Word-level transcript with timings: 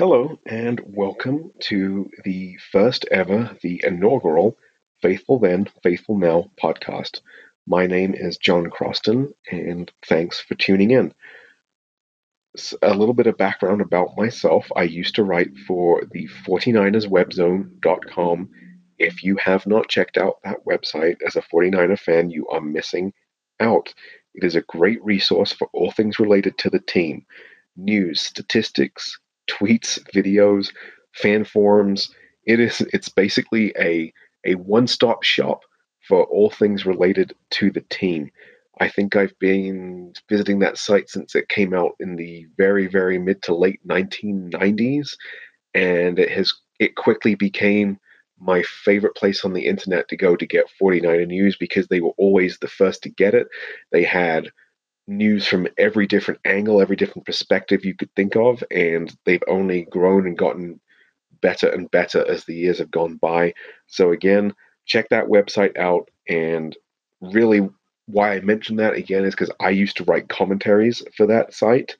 Hello, 0.00 0.40
and 0.46 0.80
welcome 0.82 1.52
to 1.64 2.08
the 2.24 2.56
first 2.72 3.04
ever, 3.10 3.54
the 3.60 3.84
inaugural 3.86 4.56
Faithful 5.02 5.38
Then, 5.38 5.68
Faithful 5.82 6.16
Now 6.16 6.50
podcast. 6.58 7.20
My 7.66 7.86
name 7.86 8.14
is 8.14 8.38
John 8.38 8.70
Croston, 8.70 9.34
and 9.50 9.92
thanks 10.06 10.40
for 10.40 10.54
tuning 10.54 10.90
in. 10.90 11.12
A 12.80 12.94
little 12.94 13.12
bit 13.12 13.26
of 13.26 13.36
background 13.36 13.82
about 13.82 14.16
myself. 14.16 14.72
I 14.74 14.84
used 14.84 15.16
to 15.16 15.22
write 15.22 15.54
for 15.66 16.00
the 16.10 16.26
49erswebzone.com. 16.46 18.48
If 18.98 19.22
you 19.22 19.36
have 19.36 19.66
not 19.66 19.90
checked 19.90 20.16
out 20.16 20.38
that 20.44 20.64
website 20.66 21.18
as 21.26 21.36
a 21.36 21.42
49er 21.42 21.98
fan, 21.98 22.30
you 22.30 22.48
are 22.48 22.62
missing 22.62 23.12
out. 23.60 23.92
It 24.34 24.44
is 24.44 24.56
a 24.56 24.62
great 24.62 25.04
resource 25.04 25.52
for 25.52 25.68
all 25.74 25.90
things 25.90 26.18
related 26.18 26.56
to 26.56 26.70
the 26.70 26.80
team 26.80 27.26
news, 27.76 28.22
statistics, 28.22 29.18
tweets, 29.50 29.98
videos, 30.14 30.72
fan 31.14 31.44
forums. 31.44 32.10
It 32.46 32.60
is 32.60 32.80
it's 32.92 33.08
basically 33.08 33.74
a 33.78 34.12
a 34.46 34.54
one-stop 34.54 35.22
shop 35.22 35.60
for 36.08 36.24
all 36.24 36.50
things 36.50 36.86
related 36.86 37.34
to 37.50 37.70
the 37.70 37.82
team. 37.90 38.30
I 38.80 38.88
think 38.88 39.14
I've 39.14 39.38
been 39.38 40.14
visiting 40.28 40.60
that 40.60 40.78
site 40.78 41.10
since 41.10 41.34
it 41.34 41.48
came 41.48 41.74
out 41.74 41.92
in 42.00 42.16
the 42.16 42.46
very 42.56 42.86
very 42.86 43.18
mid 43.18 43.42
to 43.44 43.54
late 43.54 43.80
1990s 43.86 45.16
and 45.74 46.18
it 46.18 46.30
has 46.30 46.52
it 46.78 46.96
quickly 46.96 47.34
became 47.34 47.98
my 48.40 48.62
favorite 48.62 49.14
place 49.14 49.44
on 49.44 49.52
the 49.52 49.66
internet 49.66 50.08
to 50.08 50.16
go 50.16 50.34
to 50.34 50.46
get 50.46 50.70
49er 50.82 51.26
news 51.26 51.56
because 51.58 51.86
they 51.88 52.00
were 52.00 52.14
always 52.16 52.58
the 52.58 52.68
first 52.68 53.02
to 53.02 53.10
get 53.10 53.34
it. 53.34 53.46
They 53.92 54.02
had 54.02 54.50
news 55.10 55.46
from 55.46 55.68
every 55.76 56.06
different 56.06 56.40
angle, 56.44 56.80
every 56.80 56.96
different 56.96 57.26
perspective 57.26 57.84
you 57.84 57.94
could 57.94 58.14
think 58.14 58.36
of, 58.36 58.62
and 58.70 59.14
they've 59.24 59.42
only 59.48 59.82
grown 59.82 60.26
and 60.26 60.38
gotten 60.38 60.80
better 61.42 61.68
and 61.68 61.90
better 61.90 62.24
as 62.28 62.44
the 62.44 62.54
years 62.54 62.78
have 62.78 62.90
gone 62.90 63.16
by. 63.16 63.52
So 63.86 64.12
again, 64.12 64.54
check 64.86 65.08
that 65.10 65.26
website 65.26 65.76
out 65.76 66.08
and 66.28 66.76
really 67.20 67.68
why 68.06 68.34
I 68.34 68.40
mention 68.40 68.76
that 68.76 68.94
again 68.94 69.24
is 69.24 69.34
because 69.34 69.50
I 69.60 69.70
used 69.70 69.96
to 69.98 70.04
write 70.04 70.28
commentaries 70.28 71.02
for 71.16 71.26
that 71.26 71.54
site. 71.54 71.96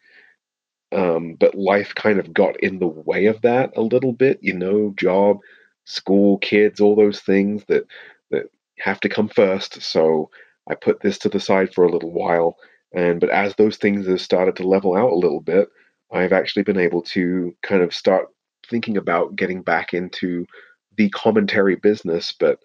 Um, 0.92 1.34
but 1.34 1.54
life 1.54 1.94
kind 1.94 2.18
of 2.18 2.34
got 2.34 2.58
in 2.60 2.78
the 2.78 2.88
way 2.88 3.26
of 3.26 3.40
that 3.42 3.76
a 3.76 3.80
little 3.82 4.12
bit, 4.12 4.38
you 4.42 4.54
know, 4.54 4.92
job, 4.96 5.38
school, 5.84 6.38
kids, 6.38 6.80
all 6.80 6.96
those 6.96 7.20
things 7.20 7.64
that 7.68 7.86
that 8.30 8.50
have 8.78 8.98
to 9.00 9.08
come 9.08 9.28
first. 9.28 9.82
So 9.82 10.30
I 10.68 10.74
put 10.74 11.00
this 11.00 11.18
to 11.18 11.28
the 11.28 11.40
side 11.40 11.72
for 11.74 11.84
a 11.84 11.90
little 11.92 12.10
while 12.10 12.56
and 12.92 13.20
but 13.20 13.30
as 13.30 13.54
those 13.54 13.76
things 13.76 14.06
have 14.06 14.20
started 14.20 14.56
to 14.56 14.68
level 14.68 14.96
out 14.96 15.12
a 15.12 15.16
little 15.16 15.40
bit, 15.40 15.68
I've 16.12 16.32
actually 16.32 16.62
been 16.62 16.78
able 16.78 17.02
to 17.02 17.54
kind 17.62 17.82
of 17.82 17.94
start 17.94 18.28
thinking 18.68 18.96
about 18.96 19.36
getting 19.36 19.62
back 19.62 19.94
into 19.94 20.46
the 20.96 21.08
commentary 21.10 21.76
business, 21.76 22.34
but 22.38 22.58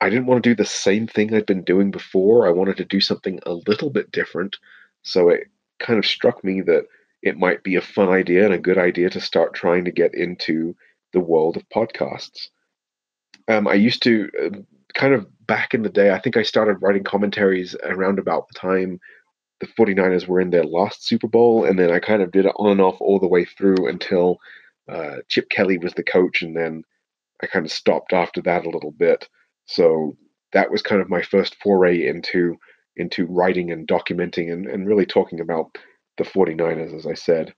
I 0.00 0.08
didn't 0.08 0.26
want 0.26 0.42
to 0.42 0.50
do 0.50 0.54
the 0.54 0.64
same 0.64 1.06
thing 1.06 1.34
I'd 1.34 1.46
been 1.46 1.62
doing 1.62 1.90
before. 1.90 2.46
I 2.46 2.50
wanted 2.50 2.76
to 2.78 2.84
do 2.84 3.00
something 3.00 3.38
a 3.44 3.52
little 3.52 3.90
bit 3.90 4.10
different. 4.10 4.56
So 5.02 5.28
it 5.28 5.44
kind 5.78 5.98
of 5.98 6.06
struck 6.06 6.42
me 6.42 6.62
that 6.62 6.84
it 7.22 7.38
might 7.38 7.62
be 7.62 7.76
a 7.76 7.82
fun 7.82 8.08
idea 8.08 8.44
and 8.44 8.54
a 8.54 8.58
good 8.58 8.78
idea 8.78 9.10
to 9.10 9.20
start 9.20 9.54
trying 9.54 9.84
to 9.84 9.90
get 9.90 10.14
into 10.14 10.74
the 11.12 11.20
world 11.20 11.56
of 11.56 11.68
podcasts. 11.68 12.48
Um, 13.48 13.68
I 13.68 13.74
used 13.74 14.02
to 14.04 14.30
uh, 14.42 14.58
kind 14.94 15.12
of 15.12 15.26
back 15.46 15.74
in 15.74 15.82
the 15.82 15.88
day, 15.88 16.10
I 16.12 16.18
think 16.18 16.36
I 16.36 16.42
started 16.42 16.80
writing 16.80 17.04
commentaries 17.04 17.76
around 17.82 18.18
about 18.18 18.48
the 18.48 18.58
time 18.58 19.00
the 19.60 19.66
49ers 19.66 20.26
were 20.26 20.40
in 20.40 20.50
their 20.50 20.64
last 20.64 21.06
Super 21.06 21.28
Bowl, 21.28 21.64
and 21.64 21.78
then 21.78 21.90
I 21.90 21.98
kind 21.98 22.22
of 22.22 22.32
did 22.32 22.46
it 22.46 22.54
on 22.56 22.72
and 22.72 22.80
off 22.80 23.00
all 23.00 23.18
the 23.18 23.28
way 23.28 23.44
through 23.44 23.88
until 23.88 24.38
uh, 24.88 25.18
Chip 25.28 25.48
Kelly 25.50 25.78
was 25.78 25.94
the 25.94 26.02
coach, 26.02 26.42
and 26.42 26.56
then 26.56 26.82
I 27.42 27.46
kind 27.46 27.64
of 27.64 27.72
stopped 27.72 28.12
after 28.12 28.40
that 28.42 28.66
a 28.66 28.70
little 28.70 28.92
bit. 28.92 29.28
So 29.66 30.16
that 30.52 30.70
was 30.70 30.82
kind 30.82 31.00
of 31.00 31.08
my 31.08 31.22
first 31.22 31.56
foray 31.62 32.06
into 32.06 32.56
into 32.96 33.26
writing 33.26 33.70
and 33.70 33.86
documenting 33.86 34.52
and, 34.52 34.66
and 34.66 34.86
really 34.86 35.06
talking 35.06 35.40
about 35.40 35.78
the 36.18 36.24
49ers, 36.24 36.94
as 36.94 37.06
I 37.06 37.14
said. 37.14 37.54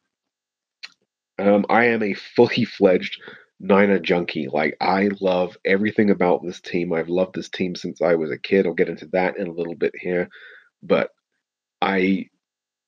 Um, 1.38 1.64
I 1.68 1.86
am 1.86 2.02
a 2.02 2.14
fully 2.14 2.64
fledged 2.64 3.20
Niner 3.58 3.98
junkie. 3.98 4.48
Like, 4.52 4.76
I 4.80 5.08
love 5.20 5.56
everything 5.64 6.10
about 6.10 6.44
this 6.44 6.60
team. 6.60 6.92
I've 6.92 7.08
loved 7.08 7.34
this 7.34 7.48
team 7.48 7.74
since 7.74 8.02
I 8.02 8.14
was 8.14 8.30
a 8.30 8.38
kid. 8.38 8.66
I'll 8.66 8.74
get 8.74 8.88
into 8.88 9.06
that 9.12 9.36
in 9.36 9.46
a 9.46 9.52
little 9.52 9.74
bit 9.74 9.94
here. 9.98 10.28
But 10.82 11.10
I 11.82 12.28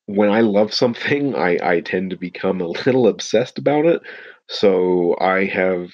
when 0.07 0.31
I 0.31 0.41
love 0.43 0.75
something, 0.75 1.35
I, 1.35 1.59
I 1.63 1.81
tend 1.81 2.11
to 2.11 2.17
become 2.17 2.61
a 2.61 2.69
little 2.87 3.09
obsessed 3.09 3.59
about 3.59 3.87
it. 3.87 4.03
So 4.49 5.17
I 5.21 5.45
have 5.47 5.91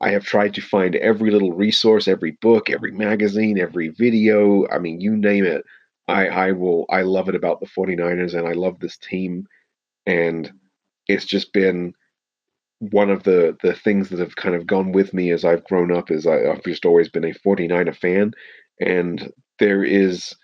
I 0.00 0.10
have 0.10 0.24
tried 0.24 0.54
to 0.54 0.62
find 0.62 0.96
every 0.96 1.30
little 1.30 1.52
resource, 1.52 2.08
every 2.08 2.32
book, 2.42 2.70
every 2.70 2.92
magazine, 2.92 3.58
every 3.58 3.88
video. 3.88 4.66
I 4.68 4.78
mean, 4.78 5.00
you 5.00 5.16
name 5.16 5.44
it. 5.44 5.64
I, 6.08 6.28
I 6.28 6.52
will 6.52 6.86
I 6.90 7.02
love 7.02 7.28
it 7.28 7.34
about 7.34 7.60
the 7.60 7.66
49ers 7.66 8.34
and 8.34 8.48
I 8.48 8.52
love 8.52 8.80
this 8.80 8.96
team. 8.98 9.46
And 10.06 10.52
it's 11.08 11.26
just 11.26 11.52
been 11.52 11.94
one 12.80 13.10
of 13.10 13.22
the 13.24 13.56
the 13.62 13.74
things 13.74 14.08
that 14.08 14.18
have 14.20 14.36
kind 14.36 14.54
of 14.54 14.66
gone 14.66 14.92
with 14.92 15.12
me 15.12 15.30
as 15.30 15.44
I've 15.44 15.64
grown 15.64 15.92
up 15.92 16.10
is 16.10 16.26
I, 16.26 16.46
I've 16.50 16.64
just 16.64 16.86
always 16.86 17.08
been 17.08 17.24
a 17.24 17.34
49er 17.34 17.92
fan. 17.92 18.32
And 18.80 19.30
there 19.58 19.84
is 19.84 20.34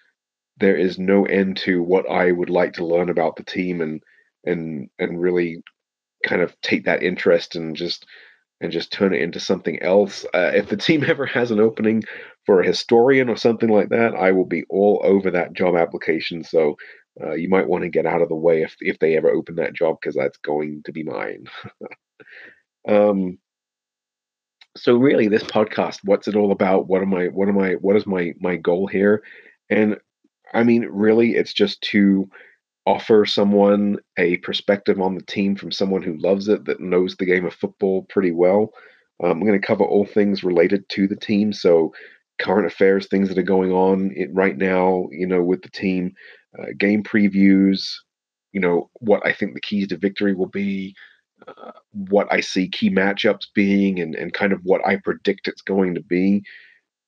there 0.58 0.76
is 0.76 0.98
no 0.98 1.24
end 1.26 1.56
to 1.58 1.82
what 1.82 2.08
I 2.10 2.32
would 2.32 2.50
like 2.50 2.74
to 2.74 2.86
learn 2.86 3.10
about 3.10 3.36
the 3.36 3.44
team 3.44 3.80
and 3.80 4.02
and 4.44 4.88
and 4.98 5.20
really 5.20 5.62
kind 6.26 6.42
of 6.42 6.58
take 6.62 6.84
that 6.86 7.02
interest 7.02 7.56
and 7.56 7.76
just 7.76 8.06
and 8.60 8.72
just 8.72 8.92
turn 8.92 9.14
it 9.14 9.20
into 9.20 9.38
something 9.40 9.82
else. 9.82 10.24
Uh, 10.34 10.52
if 10.54 10.68
the 10.68 10.76
team 10.76 11.04
ever 11.08 11.26
has 11.26 11.50
an 11.50 11.60
opening 11.60 12.02
for 12.46 12.60
a 12.60 12.66
historian 12.66 13.28
or 13.28 13.36
something 13.36 13.68
like 13.68 13.90
that, 13.90 14.14
I 14.14 14.32
will 14.32 14.46
be 14.46 14.64
all 14.70 15.00
over 15.04 15.30
that 15.32 15.52
job 15.54 15.76
application. 15.76 16.42
So 16.44 16.76
uh, 17.22 17.34
you 17.34 17.48
might 17.48 17.68
want 17.68 17.82
to 17.84 17.90
get 17.90 18.06
out 18.06 18.22
of 18.22 18.28
the 18.28 18.34
way 18.36 18.62
if 18.62 18.76
if 18.80 18.98
they 18.98 19.16
ever 19.16 19.30
open 19.30 19.56
that 19.56 19.74
job 19.74 19.98
because 20.00 20.14
that's 20.16 20.38
going 20.38 20.82
to 20.84 20.92
be 20.92 21.02
mine. 21.04 21.46
um, 22.88 23.38
so 24.76 24.94
really, 24.96 25.28
this 25.28 25.42
podcast, 25.42 26.00
what's 26.04 26.28
it 26.28 26.36
all 26.36 26.52
about? 26.52 26.86
What 26.86 27.02
am 27.02 27.14
I? 27.14 27.26
What 27.28 27.48
am 27.48 27.58
I? 27.58 27.74
What 27.74 27.96
is 27.96 28.06
my 28.06 28.34
my 28.40 28.56
goal 28.56 28.86
here? 28.86 29.22
And 29.70 29.96
I 30.54 30.62
mean, 30.62 30.86
really, 30.90 31.36
it's 31.36 31.52
just 31.52 31.80
to 31.92 32.28
offer 32.86 33.26
someone 33.26 33.98
a 34.18 34.38
perspective 34.38 35.00
on 35.00 35.14
the 35.14 35.22
team 35.24 35.56
from 35.56 35.72
someone 35.72 36.02
who 36.02 36.16
loves 36.18 36.48
it, 36.48 36.64
that 36.66 36.80
knows 36.80 37.16
the 37.16 37.26
game 37.26 37.44
of 37.46 37.54
football 37.54 38.04
pretty 38.08 38.32
well. 38.32 38.72
Um, 39.22 39.32
I'm 39.32 39.46
going 39.46 39.60
to 39.60 39.66
cover 39.66 39.84
all 39.84 40.06
things 40.06 40.44
related 40.44 40.88
to 40.90 41.08
the 41.08 41.16
team. 41.16 41.52
So, 41.52 41.92
current 42.40 42.66
affairs, 42.66 43.08
things 43.08 43.28
that 43.28 43.38
are 43.38 43.42
going 43.42 43.72
on 43.72 44.14
right 44.32 44.56
now, 44.56 45.08
you 45.10 45.26
know, 45.26 45.42
with 45.42 45.62
the 45.62 45.70
team, 45.70 46.12
uh, 46.58 46.66
game 46.78 47.02
previews, 47.02 47.82
you 48.52 48.60
know, 48.60 48.90
what 48.94 49.24
I 49.26 49.32
think 49.32 49.54
the 49.54 49.60
keys 49.60 49.88
to 49.88 49.96
victory 49.96 50.34
will 50.34 50.48
be, 50.48 50.94
uh, 51.48 51.72
what 51.92 52.28
I 52.30 52.40
see 52.40 52.68
key 52.68 52.90
matchups 52.90 53.46
being, 53.54 54.00
and, 54.00 54.14
and 54.14 54.32
kind 54.32 54.52
of 54.52 54.60
what 54.64 54.86
I 54.86 54.96
predict 54.96 55.48
it's 55.48 55.62
going 55.62 55.94
to 55.94 56.02
be 56.02 56.42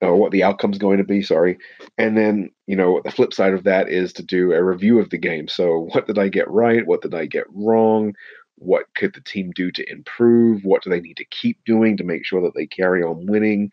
or 0.00 0.16
what 0.16 0.30
the 0.30 0.42
outcome's 0.42 0.78
going 0.78 0.98
to 0.98 1.04
be, 1.04 1.22
sorry. 1.22 1.58
And 1.96 2.16
then, 2.16 2.50
you 2.66 2.76
know, 2.76 3.00
the 3.04 3.10
flip 3.10 3.32
side 3.32 3.52
of 3.52 3.64
that 3.64 3.88
is 3.88 4.12
to 4.14 4.22
do 4.22 4.52
a 4.52 4.62
review 4.62 4.98
of 5.00 5.10
the 5.10 5.18
game. 5.18 5.48
So, 5.48 5.88
what 5.92 6.06
did 6.06 6.18
I 6.18 6.28
get 6.28 6.50
right? 6.50 6.86
What 6.86 7.02
did 7.02 7.14
I 7.14 7.26
get 7.26 7.46
wrong? 7.52 8.14
What 8.56 8.86
could 8.94 9.14
the 9.14 9.20
team 9.20 9.52
do 9.54 9.70
to 9.72 9.90
improve? 9.90 10.64
What 10.64 10.82
do 10.82 10.90
they 10.90 11.00
need 11.00 11.16
to 11.18 11.24
keep 11.26 11.58
doing 11.64 11.96
to 11.96 12.04
make 12.04 12.24
sure 12.24 12.42
that 12.42 12.54
they 12.54 12.66
carry 12.66 13.02
on 13.02 13.26
winning? 13.26 13.70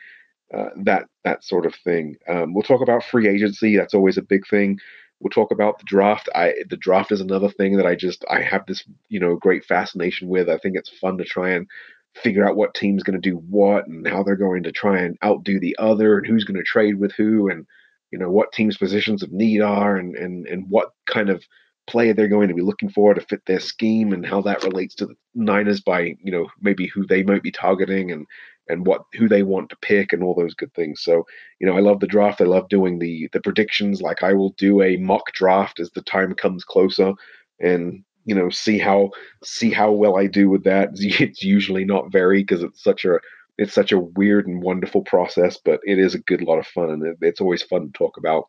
Uh, 0.54 0.70
that 0.84 1.06
that 1.24 1.44
sort 1.44 1.66
of 1.66 1.76
thing. 1.76 2.18
Um, 2.30 2.54
we'll 2.54 2.64
talk 2.64 2.82
about 2.82 3.04
free 3.04 3.28
agency. 3.28 3.76
That's 3.76 3.96
always 3.96 4.18
a 4.18 4.22
big 4.22 4.48
thing. 4.48 4.80
We'll 5.20 5.32
talk 5.32 5.52
about 5.52 5.80
the 5.80 5.86
draft. 5.86 6.30
I 6.36 6.54
the 6.70 6.78
draft 6.78 7.12
is 7.12 7.22
another 7.22 7.50
thing 7.50 7.78
that 7.78 7.86
I 7.86 7.96
just 7.96 8.24
I 8.30 8.42
have 8.42 8.66
this 8.68 8.84
you 9.10 9.20
know 9.20 9.36
great 9.36 9.66
fascination 9.66 10.28
with. 10.28 10.50
I 10.50 10.58
think 10.60 10.76
it's 10.78 10.90
fun 11.00 11.18
to 11.18 11.24
try 11.24 11.52
and 11.52 11.68
figure 12.16 12.48
out 12.48 12.56
what 12.56 12.74
team's 12.74 13.04
going 13.04 13.20
to 13.20 13.30
do 13.30 13.38
what 13.50 13.88
and 13.88 14.08
how 14.08 14.24
they're 14.24 14.36
going 14.36 14.64
to 14.64 14.72
try 14.72 15.00
and 15.00 15.18
outdo 15.24 15.60
the 15.60 15.76
other 15.78 16.18
and 16.18 16.26
who's 16.26 16.46
going 16.46 16.58
to 16.58 16.64
trade 16.64 17.00
with 17.00 17.12
who 17.14 17.50
and 17.50 17.66
you 18.12 18.18
know 18.18 18.30
what 18.30 18.52
teams 18.54 18.78
positions 18.78 19.22
of 19.22 19.32
need 19.32 19.62
are 19.62 19.98
and 19.98 20.16
and 20.16 20.48
and 20.48 20.66
what 20.70 20.92
kind 21.08 21.30
of 21.30 21.44
play 21.88 22.12
they're 22.12 22.28
going 22.28 22.48
to 22.48 22.54
be 22.54 22.62
looking 22.62 22.90
for 22.90 23.14
to 23.14 23.22
fit 23.22 23.42
their 23.46 23.60
scheme 23.60 24.12
and 24.12 24.26
how 24.26 24.42
that 24.42 24.64
relates 24.64 24.96
to 24.96 25.06
the 25.06 25.16
Niners 25.36 25.82
by 25.82 26.16
you 26.24 26.32
know 26.32 26.48
maybe 26.62 26.88
who 26.88 27.06
they 27.06 27.24
might 27.24 27.44
be 27.44 27.52
targeting 27.52 28.12
and 28.12 28.26
and 28.68 28.88
what 28.88 29.04
who 29.14 29.28
they 29.28 29.44
want 29.44 29.70
to 29.70 29.78
pick 29.82 30.12
and 30.12 30.24
all 30.24 30.34
those 30.34 30.56
good 30.56 30.74
things. 30.74 31.02
So 31.04 31.26
you 31.60 31.68
know 31.68 31.76
I 31.76 31.82
love 31.82 32.00
the 32.00 32.08
draft. 32.08 32.42
I 32.42 32.46
love 32.46 32.70
doing 32.70 33.00
the 33.00 33.30
the 33.34 33.42
predictions. 33.42 34.02
Like 34.02 34.24
I 34.24 34.34
will 34.34 34.52
do 34.58 34.82
a 34.82 34.98
mock 34.98 35.32
draft 35.34 35.80
as 35.80 35.92
the 35.92 36.02
time 36.02 36.34
comes 36.34 36.64
closer 36.64 37.14
and 37.60 38.04
you 38.26 38.36
know 38.36 38.50
see 38.50 38.78
how 38.78 39.12
see 39.44 39.72
how 39.72 39.92
well 39.92 40.18
I 40.18 40.28
do 40.28 40.50
with 40.50 40.64
that. 40.66 40.90
It's 41.00 41.44
usually 41.44 41.86
not 41.86 42.12
very 42.12 42.42
because 42.42 42.64
it's 42.64 42.84
such 42.84 43.06
a 43.06 43.20
it's 43.58 43.74
such 43.74 43.92
a 43.92 44.00
weird 44.00 44.48
and 44.48 44.62
wonderful 44.62 45.02
process, 45.04 45.58
but 45.64 45.80
it 45.86 45.98
is 46.00 46.14
a 46.16 46.20
good 46.20 46.42
lot 46.42 46.60
of 46.60 46.68
fun, 46.68 46.90
and 46.90 47.04
it, 47.06 47.18
it's 47.22 47.42
always 47.42 47.64
fun 47.64 47.88
to 47.88 47.98
talk 47.98 48.18
about. 48.18 48.46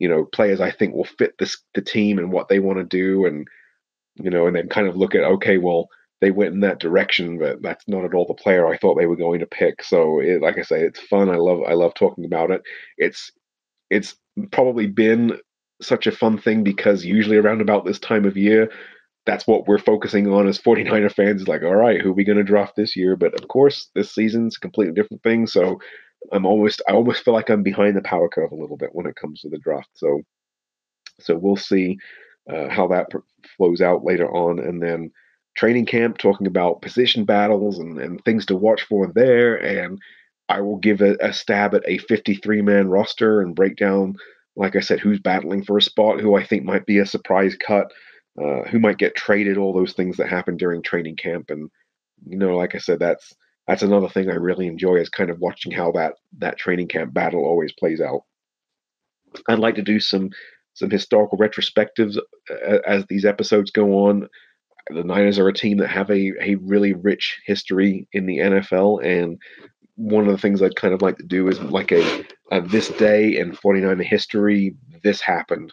You 0.00 0.08
know, 0.08 0.24
players 0.24 0.60
I 0.60 0.70
think 0.72 0.94
will 0.94 1.04
fit 1.04 1.34
this 1.38 1.56
the 1.74 1.82
team 1.82 2.18
and 2.18 2.32
what 2.32 2.48
they 2.48 2.58
want 2.58 2.78
to 2.78 2.84
do, 2.84 3.26
and 3.26 3.46
you 4.16 4.30
know, 4.30 4.46
and 4.46 4.56
then 4.56 4.68
kind 4.68 4.88
of 4.88 4.96
look 4.96 5.14
at 5.14 5.24
okay, 5.24 5.58
well, 5.58 5.88
they 6.20 6.30
went 6.30 6.54
in 6.54 6.60
that 6.60 6.80
direction, 6.80 7.38
but 7.38 7.62
that's 7.62 7.86
not 7.88 8.04
at 8.04 8.14
all 8.14 8.26
the 8.26 8.34
player 8.34 8.66
I 8.66 8.76
thought 8.78 8.96
they 8.96 9.06
were 9.06 9.16
going 9.16 9.40
to 9.40 9.46
pick. 9.46 9.82
So, 9.84 10.20
it, 10.20 10.40
like 10.42 10.58
I 10.58 10.62
say, 10.62 10.80
it's 10.82 11.00
fun. 11.00 11.28
I 11.30 11.36
love 11.36 11.60
I 11.66 11.74
love 11.74 11.94
talking 11.94 12.24
about 12.24 12.50
it. 12.50 12.62
It's 12.98 13.30
it's 13.90 14.16
probably 14.50 14.86
been 14.86 15.38
such 15.82 16.06
a 16.06 16.12
fun 16.12 16.38
thing 16.38 16.64
because 16.64 17.04
usually 17.04 17.36
around 17.36 17.60
about 17.60 17.84
this 17.84 17.98
time 17.98 18.24
of 18.24 18.36
year, 18.36 18.70
that's 19.26 19.46
what 19.46 19.66
we're 19.66 19.78
focusing 19.78 20.26
on 20.32 20.46
as 20.46 20.58
49er 20.62 21.12
fans. 21.12 21.42
is 21.42 21.48
like, 21.48 21.62
all 21.62 21.76
right, 21.76 22.00
who 22.00 22.10
are 22.10 22.14
we 22.14 22.24
going 22.24 22.38
to 22.38 22.44
draft 22.44 22.76
this 22.76 22.96
year? 22.96 23.16
But 23.16 23.34
of 23.40 23.48
course, 23.48 23.90
this 23.94 24.12
season's 24.14 24.56
a 24.56 24.60
completely 24.60 24.94
different 24.94 25.22
thing. 25.22 25.46
So 25.46 25.80
I'm 26.32 26.46
almost, 26.46 26.82
I 26.88 26.92
almost 26.92 27.24
feel 27.24 27.34
like 27.34 27.50
I'm 27.50 27.62
behind 27.62 27.96
the 27.96 28.02
power 28.02 28.28
curve 28.28 28.52
a 28.52 28.56
little 28.56 28.76
bit 28.76 28.90
when 28.92 29.06
it 29.06 29.16
comes 29.16 29.40
to 29.40 29.48
the 29.48 29.58
draft. 29.58 29.90
So, 29.94 30.22
so 31.20 31.36
we'll 31.36 31.56
see 31.56 31.98
uh, 32.50 32.68
how 32.68 32.88
that 32.88 33.10
flows 33.56 33.80
out 33.80 34.04
later 34.04 34.28
on, 34.30 34.58
and 34.58 34.82
then 34.82 35.10
training 35.56 35.86
camp, 35.86 36.18
talking 36.18 36.46
about 36.46 36.82
position 36.82 37.24
battles 37.24 37.78
and, 37.78 37.98
and 37.98 38.24
things 38.24 38.46
to 38.46 38.56
watch 38.56 38.82
for 38.82 39.10
there. 39.14 39.56
And 39.56 39.98
I 40.48 40.60
will 40.60 40.76
give 40.76 41.00
a, 41.00 41.16
a 41.20 41.32
stab 41.32 41.74
at 41.74 41.84
a 41.86 41.98
53 41.98 42.62
man 42.62 42.88
roster 42.88 43.40
and 43.40 43.54
break 43.54 43.76
down, 43.76 44.16
like 44.56 44.76
I 44.76 44.80
said, 44.80 45.00
who's 45.00 45.20
battling 45.20 45.64
for 45.64 45.78
a 45.78 45.82
spot, 45.82 46.20
who 46.20 46.36
I 46.36 46.44
think 46.44 46.64
might 46.64 46.86
be 46.86 46.98
a 46.98 47.06
surprise 47.06 47.56
cut 47.56 47.92
uh, 48.40 48.62
who 48.68 48.78
might 48.78 48.98
get 48.98 49.14
traded, 49.14 49.56
all 49.56 49.72
those 49.72 49.92
things 49.92 50.16
that 50.16 50.28
happen 50.28 50.56
during 50.56 50.82
training 50.82 51.16
camp. 51.16 51.50
And 51.50 51.70
you 52.26 52.36
know, 52.36 52.56
like 52.56 52.74
I 52.74 52.78
said, 52.78 52.98
that's 52.98 53.34
that's 53.66 53.82
another 53.82 54.08
thing 54.08 54.30
I 54.30 54.34
really 54.34 54.66
enjoy 54.66 54.96
is 54.96 55.08
kind 55.08 55.30
of 55.30 55.40
watching 55.40 55.72
how 55.72 55.92
that 55.92 56.14
that 56.38 56.58
training 56.58 56.88
camp 56.88 57.14
battle 57.14 57.44
always 57.44 57.72
plays 57.72 58.00
out. 58.00 58.22
I'd 59.48 59.58
like 59.58 59.76
to 59.76 59.82
do 59.82 60.00
some 60.00 60.30
some 60.74 60.90
historical 60.90 61.38
retrospectives 61.38 62.18
uh, 62.50 62.78
as 62.86 63.06
these 63.06 63.24
episodes 63.24 63.70
go 63.70 64.06
on. 64.06 64.28
The 64.90 65.04
Niners 65.04 65.38
are 65.38 65.48
a 65.48 65.54
team 65.54 65.78
that 65.78 65.88
have 65.88 66.10
a, 66.10 66.32
a 66.42 66.56
really 66.56 66.92
rich 66.92 67.40
history 67.46 68.06
in 68.12 68.26
the 68.26 68.38
NFL, 68.38 69.02
and 69.02 69.38
one 69.96 70.26
of 70.26 70.32
the 70.32 70.38
things 70.38 70.60
I'd 70.60 70.76
kind 70.76 70.92
of 70.92 71.02
like 71.02 71.16
to 71.18 71.24
do 71.24 71.48
is 71.48 71.60
like 71.60 71.92
a, 71.92 72.24
a 72.50 72.60
this 72.60 72.88
day 72.88 73.38
in 73.38 73.52
49er 73.52 74.04
history, 74.04 74.74
this 75.02 75.20
happened. 75.20 75.72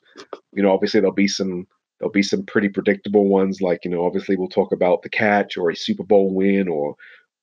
You 0.53 0.63
know, 0.63 0.71
obviously 0.71 0.99
there'll 0.99 1.13
be 1.13 1.27
some 1.27 1.67
There'll 2.01 2.11
be 2.11 2.23
some 2.23 2.43
pretty 2.43 2.67
predictable 2.67 3.27
ones, 3.27 3.61
like 3.61 3.85
you 3.85 3.91
know, 3.91 4.03
obviously 4.03 4.35
we'll 4.35 4.47
talk 4.47 4.71
about 4.71 5.03
the 5.03 5.09
catch 5.09 5.55
or 5.55 5.69
a 5.69 5.75
Super 5.75 6.03
Bowl 6.03 6.33
win, 6.33 6.67
or 6.67 6.95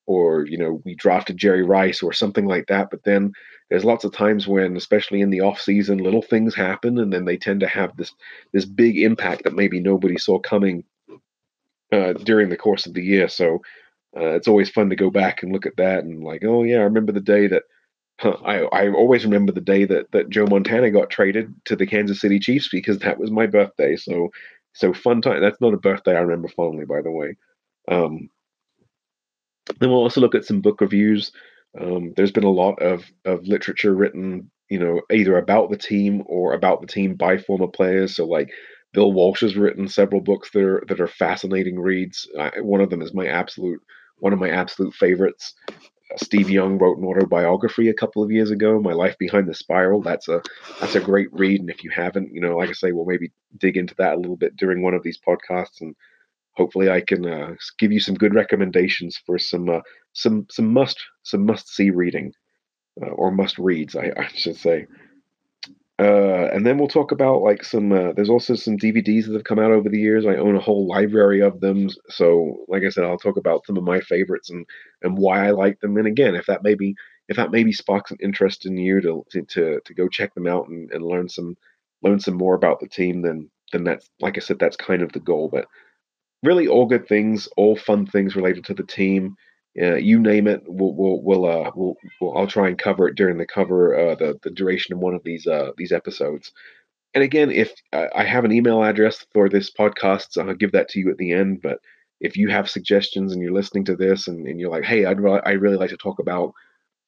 or 0.06 0.46
you 0.46 0.58
know, 0.58 0.82
we 0.84 0.96
drafted 0.96 1.37
Jerry 1.37 1.62
Rice 1.62 2.02
or 2.02 2.12
something 2.12 2.44
like 2.44 2.66
that. 2.66 2.90
But 2.90 3.05
then 3.05 3.32
there's 3.70 3.84
lots 3.84 4.02
of 4.02 4.12
times 4.12 4.49
when, 4.49 4.76
especially 4.76 5.20
in 5.20 5.31
the 5.31 5.43
off 5.43 5.60
season, 5.60 5.99
little 5.99 6.22
things 6.22 6.56
happen, 6.56 6.99
and 6.99 7.12
then 7.12 7.25
they 7.25 7.37
tend 7.37 7.60
to 7.60 7.69
have 7.69 7.96
this 7.96 8.12
this 8.52 8.64
big 8.64 8.99
impact 8.99 9.44
that 9.44 9.55
maybe 9.55 9.78
nobody 9.78 10.19
saw 10.19 10.40
coming 10.40 10.82
uh, 11.93 12.14
during 12.14 12.49
the 12.49 12.56
course 12.56 12.84
of 12.87 12.94
the 12.94 13.02
year. 13.05 13.28
So 13.28 13.60
uh, 14.16 14.31
it's 14.31 14.49
always 14.49 14.70
fun 14.70 14.90
to 14.90 14.96
go 14.96 15.10
back 15.10 15.44
and 15.44 15.52
look 15.52 15.66
at 15.66 15.76
that 15.76 16.02
and 16.02 16.25
like, 16.25 16.43
oh 16.44 16.64
yeah, 16.64 16.78
I 16.78 16.82
remember 16.82 17.12
the 17.12 17.20
day 17.20 17.46
that 17.46 17.62
I, 18.44 18.61
I 18.73 18.88
always 18.91 19.25
remember 19.25 19.53
the 19.53 19.61
day 19.61 19.85
that, 19.85 20.11
that 20.12 20.31
Joe 20.31 20.47
Montana 20.47 20.91
got 20.91 21.11
traded 21.11 21.55
to 21.67 21.76
the 21.76 21.87
Kansas 21.87 22.20
City 22.20 22.38
Chiefs 22.38 22.69
because 22.70 22.99
that 23.00 23.19
was 23.19 23.31
my 23.31 23.47
birthday. 23.47 23.97
So 23.97 24.31
so 24.75 24.93
fun 24.93 25.23
time. 25.23 25.41
That's 25.41 25.61
not 25.61 25.75
a 25.75 25.79
birthday 25.79 26.17
I 26.17 26.20
remember 26.20 26.49
fondly, 26.49 26.85
by 26.85 27.03
the 27.03 27.11
way. 27.11 27.37
Um, 27.88 28.29
then 29.81 29.91
we'll 29.91 29.99
also 29.99 30.20
look 30.20 30.35
at 30.35 30.44
some 30.44 30.61
book 30.61 30.81
reviews. 30.81 31.32
Um, 31.81 32.12
there's 32.17 32.32
been 32.32 32.44
a 32.44 32.50
lot 32.50 32.81
of 32.81 33.05
of 33.25 33.47
literature 33.47 33.94
written, 33.94 34.50
you 34.69 34.79
know, 34.79 35.03
either 35.11 35.37
about 35.37 35.70
the 35.70 35.76
team 35.76 36.23
or 36.26 36.55
about 36.55 36.81
the 36.81 36.87
team 36.87 37.15
by 37.15 37.38
former 37.38 37.67
players. 37.67 38.17
So 38.17 38.25
like 38.25 38.50
Bill 38.93 39.12
Walsh 39.12 39.41
has 39.43 39.56
written 39.56 39.88
several 39.88 40.20
books 40.20 40.50
that 40.53 40.62
are 40.62 40.85
that 40.88 41.00
are 41.00 41.09
fascinating 41.09 41.79
reads. 41.79 42.29
I, 42.38 42.61
one 42.61 42.81
of 42.81 42.91
them 42.91 43.03
is 43.03 43.15
my 43.15 43.26
absolute 43.26 43.81
one 44.19 44.32
of 44.32 44.38
my 44.38 44.50
absolute 44.50 44.94
favorites. 44.94 45.55
Steve 46.16 46.50
Young 46.50 46.78
wrote 46.78 46.99
an 46.99 47.05
autobiography 47.05 47.88
a 47.88 47.94
couple 47.94 48.22
of 48.22 48.31
years 48.31 48.50
ago, 48.50 48.81
My 48.81 48.93
Life 48.93 49.16
Behind 49.19 49.49
the 49.49 49.55
Spiral. 49.55 50.02
That's 50.02 50.28
a 50.28 50.43
that's 50.81 50.94
a 50.94 51.00
great 51.00 51.28
read, 51.32 51.60
and 51.60 51.70
if 51.70 51.84
you 51.84 51.90
haven't, 51.90 52.32
you 52.32 52.40
know, 52.40 52.56
like 52.56 52.70
I 52.70 52.72
say, 52.72 52.93
we'll 52.93 53.05
maybe 53.05 53.31
dig 53.58 53.76
into 53.76 53.94
that 53.96 54.14
a 54.14 54.19
little 54.19 54.37
bit 54.37 54.56
during 54.56 54.82
one 54.82 54.94
of 54.94 55.02
these 55.02 55.19
podcasts, 55.19 55.81
and 55.81 55.94
hopefully, 56.52 56.90
I 56.90 57.00
can 57.02 57.26
uh, 57.26 57.55
give 57.78 57.93
you 57.93 58.00
some 58.00 58.14
good 58.14 58.34
recommendations 58.34 59.20
for 59.26 59.38
some 59.38 59.69
uh, 59.69 59.81
some 60.14 60.46
some 60.50 60.72
must 60.72 60.99
some 61.25 61.44
must 61.44 61.69
see 61.69 61.90
reading 61.90 62.32
uh, 63.02 63.10
or 63.10 63.31
must 63.31 63.58
reads, 63.58 63.96
I, 63.96 64.12
I 64.16 64.28
should 64.28 64.56
say. 64.56 64.87
Uh, 66.00 66.48
and 66.52 66.64
then 66.64 66.78
we'll 66.78 66.86
talk 66.86 67.10
about 67.10 67.42
like 67.42 67.64
some. 67.64 67.90
Uh, 67.90 68.12
there's 68.12 68.28
also 68.30 68.54
some 68.54 68.76
DVDs 68.76 69.26
that 69.26 69.32
have 69.34 69.42
come 69.44 69.58
out 69.58 69.72
over 69.72 69.88
the 69.88 69.98
years. 69.98 70.26
I 70.26 70.36
own 70.36 70.54
a 70.54 70.60
whole 70.60 70.86
library 70.86 71.40
of 71.40 71.60
them. 71.60 71.88
So, 72.08 72.64
like 72.68 72.84
I 72.84 72.90
said, 72.90 73.02
I'll 73.04 73.18
talk 73.18 73.36
about 73.36 73.66
some 73.66 73.76
of 73.76 73.82
my 73.82 74.00
favorites 74.00 74.48
and 74.50 74.64
and 75.02 75.18
why 75.18 75.48
I 75.48 75.50
like 75.50 75.80
them. 75.80 75.96
And 75.96 76.06
again, 76.06 76.36
if 76.36 76.46
that 76.46 76.62
maybe 76.62 76.94
if 77.28 77.36
that 77.36 77.50
maybe 77.50 77.72
sparks 77.72 78.12
an 78.12 78.18
interest 78.22 78.64
in 78.64 78.76
you 78.76 79.00
to 79.00 79.24
to 79.48 79.80
to 79.84 79.94
go 79.94 80.08
check 80.08 80.34
them 80.34 80.46
out 80.46 80.68
and, 80.68 80.88
and 80.92 81.04
learn 81.04 81.28
some 81.28 81.56
learn 82.02 82.20
some 82.20 82.34
more 82.36 82.54
about 82.54 82.78
the 82.78 82.88
team, 82.88 83.22
then 83.22 83.50
then 83.72 83.82
that's 83.82 84.08
like 84.20 84.36
I 84.36 84.40
said, 84.40 84.60
that's 84.60 84.76
kind 84.76 85.02
of 85.02 85.12
the 85.12 85.20
goal. 85.20 85.48
But 85.52 85.66
really, 86.42 86.68
all 86.68 86.86
good 86.86 87.08
things, 87.08 87.48
all 87.56 87.76
fun 87.76 88.06
things 88.06 88.36
related 88.36 88.64
to 88.66 88.74
the 88.74 88.84
team. 88.84 89.36
Uh, 89.81 89.94
you 89.97 90.19
name 90.19 90.47
it, 90.49 90.62
we'll 90.67 90.94
we'll 90.94 91.23
we'll, 91.23 91.47
uh, 91.47 91.70
we'll, 91.75 91.97
we'll 92.20 92.37
I'll 92.37 92.47
try 92.47 92.69
and 92.69 92.79
cover 92.79 93.09
it 93.09 93.15
during 93.17 93.38
the 93.38 93.47
cover 93.47 93.94
uh, 93.97 94.15
the 94.15 94.38
the 94.43 94.50
duration 94.50 94.94
of 94.94 95.00
one 95.00 95.15
of 95.15 95.23
these 95.25 95.47
uh 95.47 95.70
these 95.76 95.93
episodes. 95.93 96.53
And 97.15 97.25
again, 97.25 97.50
if 97.50 97.73
I 97.93 98.25
have 98.25 98.44
an 98.44 98.53
email 98.53 98.82
address 98.82 99.25
for 99.32 99.49
this 99.49 99.70
podcast, 99.70 100.29
so 100.31 100.47
I'll 100.47 100.55
give 100.55 100.73
that 100.73 100.88
to 100.91 101.00
you 101.00 101.11
at 101.11 101.17
the 101.17 101.32
end. 101.32 101.61
But 101.62 101.79
if 102.20 102.37
you 102.37 102.49
have 102.49 102.69
suggestions 102.69 103.32
and 103.32 103.43
you're 103.43 103.53
listening 103.53 103.85
to 103.87 103.97
this 103.97 104.29
and, 104.29 104.47
and 104.47 104.61
you're 104.61 104.70
like, 104.70 104.85
hey, 104.85 105.05
I'd 105.05 105.20
re- 105.20 105.41
I 105.44 105.53
really 105.53 105.76
like 105.76 105.91
to 105.91 105.97
talk 105.97 106.19
about, 106.19 106.53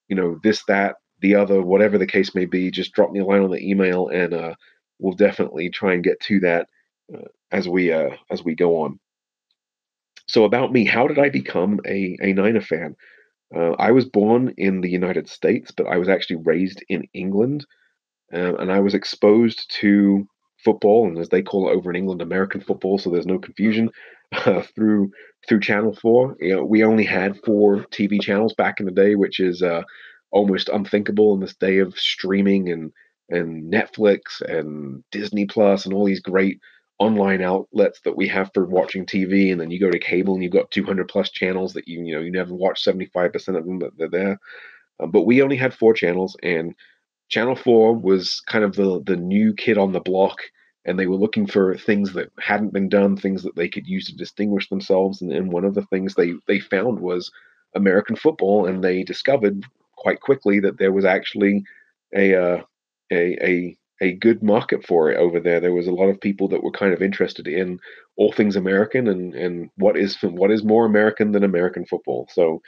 you 0.09 0.17
know, 0.17 0.41
this, 0.43 0.65
that, 0.69 0.97
the 1.21 1.35
other, 1.35 1.61
whatever 1.61 1.99
the 1.99 2.07
case 2.07 2.35
may 2.35 2.47
be, 2.47 2.71
just 2.71 2.93
drop 2.93 3.11
me 3.11 3.21
a 3.21 3.25
line 3.25 3.43
on 3.43 3.51
the 3.51 3.71
email 3.71 4.09
and 4.09 4.33
uh, 4.33 4.55
we'll 4.99 5.13
definitely 5.13 5.69
try 5.69 5.93
and 5.95 6.03
get 6.05 6.19
to 6.21 6.41
that 6.41 6.69
uh, 7.15 7.29
as 7.53 7.69
we 7.69 7.93
uh, 7.93 8.11
as 8.31 8.43
we 8.43 8.55
go 8.55 8.83
on. 8.83 8.99
So 10.31 10.45
about 10.45 10.73
me, 10.73 10.85
how 10.85 11.09
did 11.09 11.19
I 11.19 11.29
become 11.29 11.81
a, 11.87 12.17
a 12.23 12.33
Niner 12.33 12.61
fan? 12.61 12.95
Uh, 13.55 13.73
I 13.73 13.91
was 13.91 14.05
born 14.05 14.55
in 14.57 14.81
the 14.81 14.91
United 14.91 15.29
States, 15.29 15.73
but 15.73 15.89
I 15.89 15.97
was 15.99 16.09
actually 16.09 16.37
raised 16.45 16.85
in 16.89 17.03
England, 17.15 17.67
um, 18.33 18.57
and 18.61 18.73
I 18.73 18.81
was 18.81 18.95
exposed 18.95 19.71
to 19.81 20.27
football, 20.65 21.09
and 21.09 21.19
as 21.19 21.31
they 21.31 21.43
call 21.43 21.69
it 21.69 21.73
over 21.73 21.91
in 21.91 21.97
England, 21.97 22.23
American 22.23 22.61
football. 22.61 22.99
So 22.99 23.11
there's 23.11 23.27
no 23.27 23.39
confusion 23.39 23.91
uh, 24.33 24.63
through 24.75 25.11
through 25.49 25.61
Channel 25.61 25.95
Four. 25.97 26.37
You 26.41 26.57
know, 26.57 26.65
we 26.65 26.85
only 26.85 27.05
had 27.05 27.39
four 27.45 27.85
TV 27.91 28.21
channels 28.21 28.55
back 28.55 28.79
in 28.79 28.87
the 28.87 28.93
day, 28.93 29.17
which 29.17 29.41
is 29.41 29.63
uh, 29.63 29.83
almost 30.31 30.69
unthinkable 30.69 31.35
in 31.35 31.41
this 31.41 31.57
day 31.57 31.79
of 31.79 31.99
streaming 31.99 32.71
and 32.71 32.93
and 33.31 33.73
Netflix 33.73 34.41
and 34.43 35.03
Disney 35.11 35.47
Plus 35.47 35.87
and 35.87 35.95
all 35.95 36.05
these 36.05 36.21
great 36.21 36.61
online 37.01 37.43
outlets 37.43 38.01
that 38.05 38.17
we 38.17 38.29
have 38.29 38.51
for 38.55 38.67
watching 38.67 39.07
TV, 39.07 39.51
and 39.51 39.61
then 39.61 39.71
you 39.71 39.81
go 39.81 39.91
to 39.91 39.99
cable 39.99 40.35
and 40.35 40.43
you've 40.45 40.53
got 40.53 40.71
200 40.71 41.09
plus 41.09 41.31
channels 41.31 41.73
that 41.73 41.89
you 41.89 42.05
you 42.05 42.15
know 42.15 42.21
you 42.21 42.31
never 42.31 42.55
watch 42.55 42.85
75% 42.85 43.35
of 43.57 43.67
them, 43.67 43.79
but 43.81 43.97
they're 43.97 44.09
there. 44.09 44.39
Um, 45.01 45.11
but 45.11 45.23
we 45.23 45.43
only 45.43 45.57
had 45.57 45.75
four 45.75 45.95
channels, 45.95 46.37
and 46.43 46.75
Channel 47.31 47.57
Four 47.57 47.95
was 47.97 48.41
kind 48.47 48.65
of 48.65 48.75
the 48.77 49.03
the 49.07 49.17
new 49.17 49.55
kid 49.55 49.79
on 49.79 49.93
the 49.93 50.01
block, 50.01 50.39
and 50.85 50.99
they 50.99 51.07
were 51.07 51.17
looking 51.17 51.47
for 51.47 51.77
things 51.77 52.13
that 52.13 52.31
hadn't 52.39 52.73
been 52.75 52.89
done, 52.89 53.17
things 53.17 53.43
that 53.45 53.57
they 53.57 53.69
could 53.69 53.87
use 53.87 54.07
to 54.07 54.17
distinguish 54.17 54.69
themselves. 54.69 55.23
And, 55.23 55.33
and 55.33 55.53
one 55.53 55.65
of 55.65 55.75
the 55.75 55.87
things 55.87 56.15
they 56.15 56.35
they 56.47 56.61
found 56.61 57.01
was 57.01 57.33
American 57.75 58.17
football, 58.17 58.67
and 58.67 58.85
they 58.85 59.03
discovered 59.05 59.65
quite 59.97 60.21
quickly 60.21 60.61
that 60.61 60.79
there 60.79 60.93
was 60.93 61.05
actually 61.07 61.65
a 62.15 62.35
uh, 62.35 62.63
a, 63.13 63.47
a 63.47 63.79
a 64.01 64.13
good 64.13 64.43
market 64.43 64.85
for 64.87 65.11
it 65.11 65.19
over 65.19 65.41
there. 65.41 65.61
There 65.61 65.73
was 65.73 65.87
a 65.87 65.93
lot 65.93 66.09
of 66.09 66.21
people 66.21 66.49
that 66.49 66.63
were 66.63 66.71
kind 66.71 66.93
of 66.93 67.03
interested 67.03 67.47
in 67.47 67.79
all 68.17 68.33
things 68.33 68.57
American 68.57 69.09
and 69.09 69.35
and 69.35 69.71
what 69.77 69.97
is 69.97 70.17
what 70.23 70.51
is 70.51 70.65
more 70.65 70.87
American 70.87 71.33
than 71.33 71.45
American 71.45 71.85
football. 71.85 72.29
So 72.33 72.63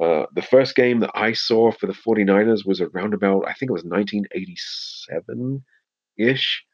uh, 0.00 0.26
the 0.34 0.42
first 0.42 0.74
game 0.74 1.00
that 1.00 1.12
I 1.14 1.32
saw 1.32 1.70
for 1.70 1.86
the 1.86 1.92
49ers 1.92 2.66
was 2.66 2.80
around 2.80 3.14
about 3.14 3.44
I 3.46 3.52
think 3.54 3.70
it 3.70 3.72
was 3.72 3.84
1987 3.84 5.64
ish. 6.18 6.64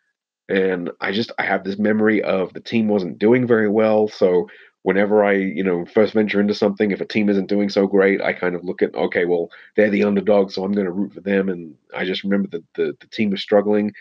And 0.51 0.91
I 1.01 1.13
just 1.13 1.33
I 1.39 1.45
have 1.45 1.65
this 1.65 1.79
memory 1.79 2.23
of 2.23 2.53
the 2.53 2.61
team 2.61 2.89
wasn't 2.89 3.19
doing 3.19 3.47
very 3.47 3.69
well, 3.69 4.09
so 4.09 4.49
whenever 4.83 5.23
I, 5.23 5.33
you 5.33 5.63
know, 5.63 5.85
first 5.85 6.15
venture 6.15 6.41
into 6.41 6.55
something, 6.55 6.91
if 6.91 7.01
a 7.01 7.07
team 7.07 7.29
isn't 7.29 7.49
doing 7.49 7.69
so 7.69 7.87
great, 7.87 8.21
I 8.23 8.33
kind 8.33 8.55
of 8.55 8.65
look 8.65 8.83
at, 8.83 8.95
okay, 8.95 9.27
well, 9.27 9.51
they're 9.77 9.91
the 9.91 10.05
underdog, 10.05 10.51
so 10.51 10.65
I'm 10.65 10.73
going 10.73 10.87
to 10.87 10.93
root 10.93 11.13
for 11.13 11.21
them. 11.21 11.49
And 11.49 11.75
I 11.95 12.05
just 12.05 12.25
remember 12.25 12.49
that 12.49 12.65
the, 12.75 12.97
the 13.01 13.07
team 13.09 13.31
was 13.31 13.43
struggling. 13.43 13.93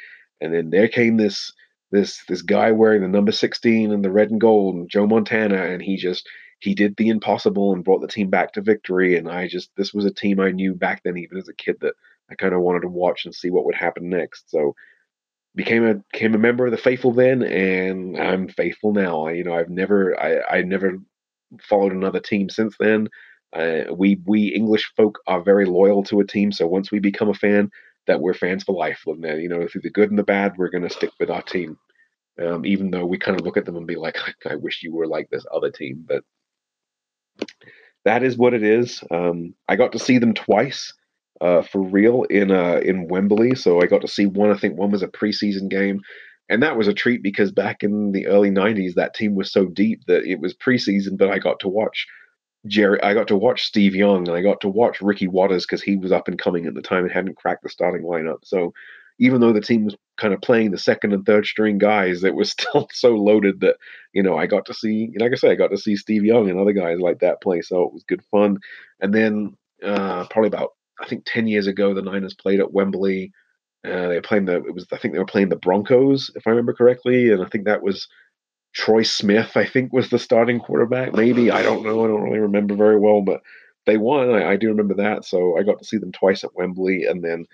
And 0.42 0.54
then 0.54 0.70
there 0.70 0.88
came 0.88 1.18
this 1.18 1.54
this 1.92 2.24
this 2.28 2.44
guy 2.44 2.72
wearing 2.72 3.02
the 3.02 3.08
number 3.08 3.32
16 3.32 3.92
and 3.92 4.06
the 4.06 4.12
red 4.12 4.32
and 4.32 4.40
gold, 4.40 4.76
and 4.76 4.90
Joe 4.90 5.08
Montana, 5.08 5.64
and 5.66 5.82
he 5.82 5.98
just 5.98 6.28
he 6.60 6.76
did 6.76 6.96
the 6.98 7.10
impossible 7.10 7.74
and 7.74 7.84
brought 7.84 8.02
the 8.02 8.08
team 8.08 8.30
back 8.30 8.54
to 8.54 8.62
victory. 8.62 9.18
And 9.18 9.30
I 9.30 9.48
just 9.48 9.72
this 9.76 9.94
was 9.94 10.06
a 10.06 10.12
team 10.14 10.40
I 10.40 10.52
knew 10.52 10.76
back 10.76 11.02
then, 11.04 11.18
even 11.18 11.38
as 11.38 11.50
a 11.50 11.54
kid, 11.54 11.78
that 11.82 11.96
I 12.30 12.36
kind 12.36 12.54
of 12.54 12.62
wanted 12.62 12.82
to 12.82 12.90
watch 12.90 13.26
and 13.26 13.36
see 13.36 13.50
what 13.50 13.66
would 13.66 13.76
happen 13.76 14.10
next. 14.10 14.50
So 14.50 14.76
became 15.56 15.86
a 15.86 15.96
became 16.12 16.36
a 16.36 16.40
member 16.40 16.66
of 16.66 16.72
the 16.72 16.78
faithful 16.78 17.12
then, 17.12 17.44
and 17.44 18.18
I'm 18.18 18.48
faithful 18.48 18.94
now. 18.94 19.28
I, 19.28 19.34
you 19.34 19.44
know, 19.44 19.54
I've 19.54 19.70
never 19.70 20.20
I 20.20 20.60
I 20.60 20.62
never 20.62 21.00
followed 21.62 21.94
another 21.94 22.20
team 22.20 22.50
since 22.50 22.76
then. 22.80 23.10
Uh, 23.54 23.94
we 23.94 24.22
we 24.26 24.48
English 24.48 24.92
folk 24.96 25.20
are 25.28 25.42
very 25.42 25.66
loyal 25.66 26.04
to 26.04 26.20
a 26.20 26.26
team, 26.26 26.52
so 26.52 26.68
once 26.68 26.92
we 26.92 27.00
become 27.00 27.30
a 27.30 27.34
fan, 27.34 27.72
that 28.08 28.22
we're 28.22 28.34
fans 28.34 28.64
for 28.64 28.76
life. 28.76 29.02
And 29.08 29.26
uh, 29.26 29.36
you 29.36 29.50
know, 29.50 29.68
through 29.68 29.82
the 29.82 29.90
good 29.90 30.10
and 30.10 30.20
the 30.20 30.24
bad, 30.24 30.54
we're 30.58 30.70
going 30.70 30.88
to 30.88 30.90
stick 30.90 31.12
with 31.20 31.30
our 31.30 31.44
team. 31.44 31.78
Um, 32.42 32.66
even 32.66 32.90
though 32.90 33.06
we 33.06 33.18
kind 33.18 33.40
of 33.40 33.46
look 33.46 33.58
at 33.58 33.66
them 33.66 33.76
and 33.76 33.88
be 33.88 33.96
like, 33.96 34.18
I 34.50 34.56
wish 34.56 34.82
you 34.82 34.94
were 34.94 35.08
like 35.08 35.30
this 35.30 35.46
other 35.54 35.72
team, 35.72 36.06
but 36.08 36.24
that 38.06 38.24
is 38.24 38.38
what 38.38 38.54
it 38.54 38.64
is. 38.64 39.04
Um, 39.12 39.56
I 39.68 39.76
got 39.76 39.92
to 39.92 40.00
see 40.00 40.20
them 40.20 40.34
twice 40.34 40.94
uh, 41.42 41.62
for 41.62 41.82
real 41.82 42.24
in 42.24 42.52
uh, 42.52 42.80
in 42.84 43.08
Wembley, 43.08 43.56
so 43.56 43.82
I 43.82 43.86
got 43.86 44.02
to 44.02 44.08
see 44.08 44.26
one. 44.26 44.52
I 44.52 44.58
think 44.58 44.78
one 44.78 44.92
was 44.92 45.04
a 45.04 45.08
preseason 45.08 45.70
game, 45.70 46.02
and 46.50 46.62
that 46.64 46.78
was 46.78 46.88
a 46.88 46.94
treat 46.94 47.24
because 47.24 47.52
back 47.52 47.84
in 47.84 48.12
the 48.12 48.28
early 48.28 48.50
'90s, 48.50 48.96
that 48.96 49.14
team 49.14 49.36
was 49.36 49.52
so 49.52 49.66
deep 49.66 50.06
that 50.08 50.26
it 50.26 50.40
was 50.40 50.54
preseason, 50.54 51.18
but 51.18 51.30
I 51.30 51.40
got 51.40 51.60
to 51.62 51.70
watch 51.70 52.08
Jerry. 52.68 53.02
I 53.02 53.14
got 53.14 53.28
to 53.30 53.38
watch 53.38 53.64
Steve 53.64 53.96
Young, 53.96 54.28
and 54.28 54.38
I 54.38 54.42
got 54.42 54.62
to 54.62 54.70
watch 54.70 55.02
Ricky 55.02 55.28
Watters 55.28 55.66
because 55.66 55.82
he 55.82 55.96
was 55.96 56.12
up 56.12 56.28
and 56.28 56.38
coming 56.38 56.66
at 56.66 56.74
the 56.74 56.82
time 56.82 57.04
and 57.04 57.12
hadn't 57.12 57.38
cracked 57.38 57.64
the 57.64 57.70
starting 57.70 58.06
lineup. 58.06 58.40
So 58.44 58.74
even 59.20 59.42
though 59.42 59.54
the 59.54 59.62
team 59.62 59.86
was 59.86 59.96
kind 60.18 60.34
of 60.34 60.42
playing 60.42 60.72
the 60.72 60.78
second 60.78 61.14
and 61.14 61.26
third 61.26 61.46
string 61.46 61.78
guys, 61.78 62.24
it 62.24 62.36
was 62.36 62.52
still 62.60 62.90
so 62.92 63.12
loaded 63.12 63.62
that 63.62 63.78
you 64.14 64.24
know 64.24 64.38
I 64.38 64.46
got 64.46 64.66
to 64.66 64.74
see, 64.74 65.12
like 65.18 65.32
I 65.32 65.36
said, 65.36 65.52
I 65.52 65.56
got 65.56 65.72
to 65.72 65.78
see 65.78 65.96
Steve 65.96 66.26
Young 66.26 66.50
and 66.50 66.60
other 66.60 66.74
guys 66.74 67.00
like 67.00 67.20
that 67.20 67.42
play, 67.42 67.62
so 67.62 67.84
it 67.84 67.94
was 67.94 68.04
good 68.04 68.24
fun. 68.30 68.58
And 69.00 69.14
then 69.14 69.56
uh, 69.84 70.26
probably 70.28 70.48
about 70.48 70.72
I 71.00 71.08
think 71.08 71.24
ten 71.26 71.48
years 71.48 71.68
ago, 71.68 71.94
the 71.94 72.02
Niners 72.02 72.34
played 72.34 72.60
at 72.60 72.74
Wembley. 72.74 73.32
Uh, 73.86 74.10
they 74.10 74.16
were 74.16 74.22
playing 74.22 74.46
the 74.46 74.58
it 74.58 74.74
was 74.74 74.86
I 74.92 74.98
think 74.98 75.14
they 75.14 75.20
were 75.20 75.26
playing 75.26 75.50
the 75.50 75.56
Broncos 75.56 76.32
if 76.36 76.46
I 76.46 76.50
remember 76.52 76.74
correctly, 76.74 77.32
and 77.32 77.44
I 77.44 77.48
think 77.48 77.66
that 77.66 77.84
was 77.84 78.08
Troy 78.74 79.04
Smith. 79.04 79.56
I 79.56 79.66
think 79.66 79.94
was 79.94 80.10
the 80.10 80.20
starting 80.20 80.60
quarterback. 80.60 81.14
Maybe 81.14 81.52
I 81.52 81.64
don't 81.64 81.84
know. 81.84 82.04
I 82.04 82.08
don't 82.08 82.24
really 82.24 82.40
remember 82.40 82.76
very 82.76 83.00
well, 83.00 83.22
but 83.22 83.42
they 83.86 83.98
won. 83.98 84.30
I, 84.32 84.52
I 84.52 84.56
do 84.58 84.68
remember 84.68 84.96
that. 84.96 85.26
So 85.26 85.58
I 85.58 85.64
got 85.64 85.80
to 85.80 85.86
see 85.86 85.98
them 85.98 86.12
twice 86.12 86.44
at 86.44 86.56
Wembley, 86.56 87.06
and 87.06 87.24
then 87.24 87.46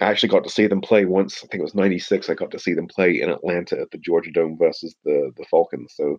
I 0.00 0.06
actually 0.06 0.30
got 0.30 0.44
to 0.44 0.50
see 0.50 0.66
them 0.66 0.80
play 0.80 1.04
once. 1.04 1.38
I 1.38 1.46
think 1.48 1.60
it 1.60 1.64
was 1.64 1.74
'96. 1.74 2.30
I 2.30 2.34
got 2.34 2.50
to 2.52 2.58
see 2.58 2.74
them 2.74 2.86
play 2.88 3.20
in 3.20 3.30
Atlanta 3.30 3.80
at 3.80 3.90
the 3.90 3.98
Georgia 3.98 4.30
Dome 4.30 4.56
versus 4.58 4.94
the 5.04 5.32
the 5.36 5.44
Falcons. 5.50 5.92
So 5.94 6.18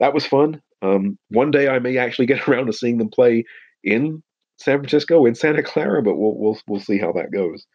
that 0.00 0.14
was 0.14 0.26
fun. 0.26 0.60
Um, 0.82 1.18
one 1.30 1.50
day 1.50 1.68
I 1.68 1.78
may 1.78 1.96
actually 1.96 2.26
get 2.32 2.46
around 2.48 2.66
to 2.66 2.72
seeing 2.72 2.98
them 2.98 3.08
play 3.10 3.44
in 3.82 4.22
San 4.56 4.78
Francisco, 4.78 5.26
in 5.26 5.34
Santa 5.34 5.62
Clara, 5.62 6.02
but 6.02 6.16
we'll 6.16 6.36
we'll 6.36 6.58
we'll 6.66 6.80
see 6.80 6.98
how 6.98 7.12
that 7.12 7.32
goes. 7.32 7.66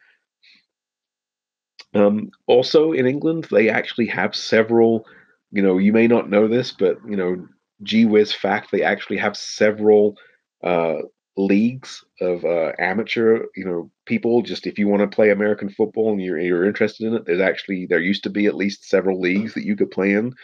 Um, 1.94 2.30
also 2.46 2.92
in 2.92 3.06
England, 3.06 3.48
they 3.50 3.68
actually 3.68 4.06
have 4.06 4.34
several. 4.34 5.06
You 5.52 5.62
know, 5.62 5.78
you 5.78 5.92
may 5.92 6.06
not 6.06 6.30
know 6.30 6.46
this, 6.46 6.70
but 6.70 6.98
you 7.08 7.16
know, 7.16 7.46
gee 7.82 8.04
whiz 8.04 8.32
fact, 8.32 8.70
they 8.70 8.82
actually 8.82 9.16
have 9.16 9.36
several 9.36 10.16
uh, 10.62 10.98
leagues 11.36 12.04
of 12.20 12.44
uh, 12.44 12.72
amateur, 12.78 13.46
you 13.56 13.64
know, 13.64 13.90
people. 14.06 14.42
Just 14.42 14.66
if 14.66 14.78
you 14.78 14.88
want 14.88 15.02
to 15.02 15.14
play 15.14 15.30
American 15.30 15.68
football 15.68 16.12
and 16.12 16.20
you're 16.20 16.38
you're 16.38 16.64
interested 16.64 17.06
in 17.06 17.14
it, 17.14 17.26
there's 17.26 17.40
actually 17.40 17.86
there 17.86 18.00
used 18.00 18.22
to 18.24 18.30
be 18.30 18.46
at 18.46 18.54
least 18.54 18.88
several 18.88 19.20
leagues 19.20 19.54
that 19.54 19.64
you 19.64 19.76
could 19.76 19.90
play 19.90 20.12
in. 20.12 20.34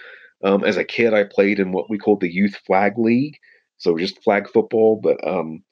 Um, 0.44 0.64
as 0.64 0.76
a 0.76 0.84
kid, 0.84 1.14
I 1.14 1.24
played 1.24 1.58
in 1.60 1.72
what 1.72 1.88
we 1.88 1.98
called 1.98 2.20
the 2.20 2.32
Youth 2.32 2.56
Flag 2.66 2.98
League, 2.98 3.38
so 3.78 3.96
just 3.96 4.22
flag 4.22 4.48
football. 4.48 5.00
But 5.02 5.26
um, 5.26 5.62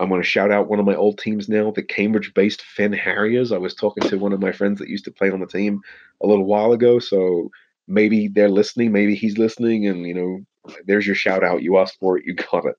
I'm 0.00 0.08
going 0.08 0.22
to 0.22 0.26
shout 0.26 0.50
out 0.50 0.68
one 0.68 0.80
of 0.80 0.86
my 0.86 0.94
old 0.94 1.18
teams 1.18 1.46
now, 1.46 1.70
the 1.70 1.82
Cambridge-based 1.82 2.62
Fen 2.62 2.94
Harriers. 2.94 3.52
I 3.52 3.58
was 3.58 3.74
talking 3.74 4.08
to 4.08 4.18
one 4.18 4.32
of 4.32 4.40
my 4.40 4.50
friends 4.50 4.78
that 4.78 4.88
used 4.88 5.04
to 5.04 5.12
play 5.12 5.30
on 5.30 5.40
the 5.40 5.46
team 5.46 5.82
a 6.22 6.26
little 6.26 6.46
while 6.46 6.72
ago, 6.72 6.98
so 6.98 7.50
maybe 7.86 8.26
they're 8.26 8.48
listening, 8.48 8.92
maybe 8.92 9.14
he's 9.14 9.36
listening, 9.36 9.86
and 9.86 10.06
you 10.06 10.14
know, 10.14 10.74
there's 10.86 11.06
your 11.06 11.14
shout 11.14 11.44
out. 11.44 11.62
You 11.62 11.76
asked 11.76 11.98
for 12.00 12.16
it, 12.16 12.24
you 12.24 12.34
got 12.34 12.64
it. 12.64 12.76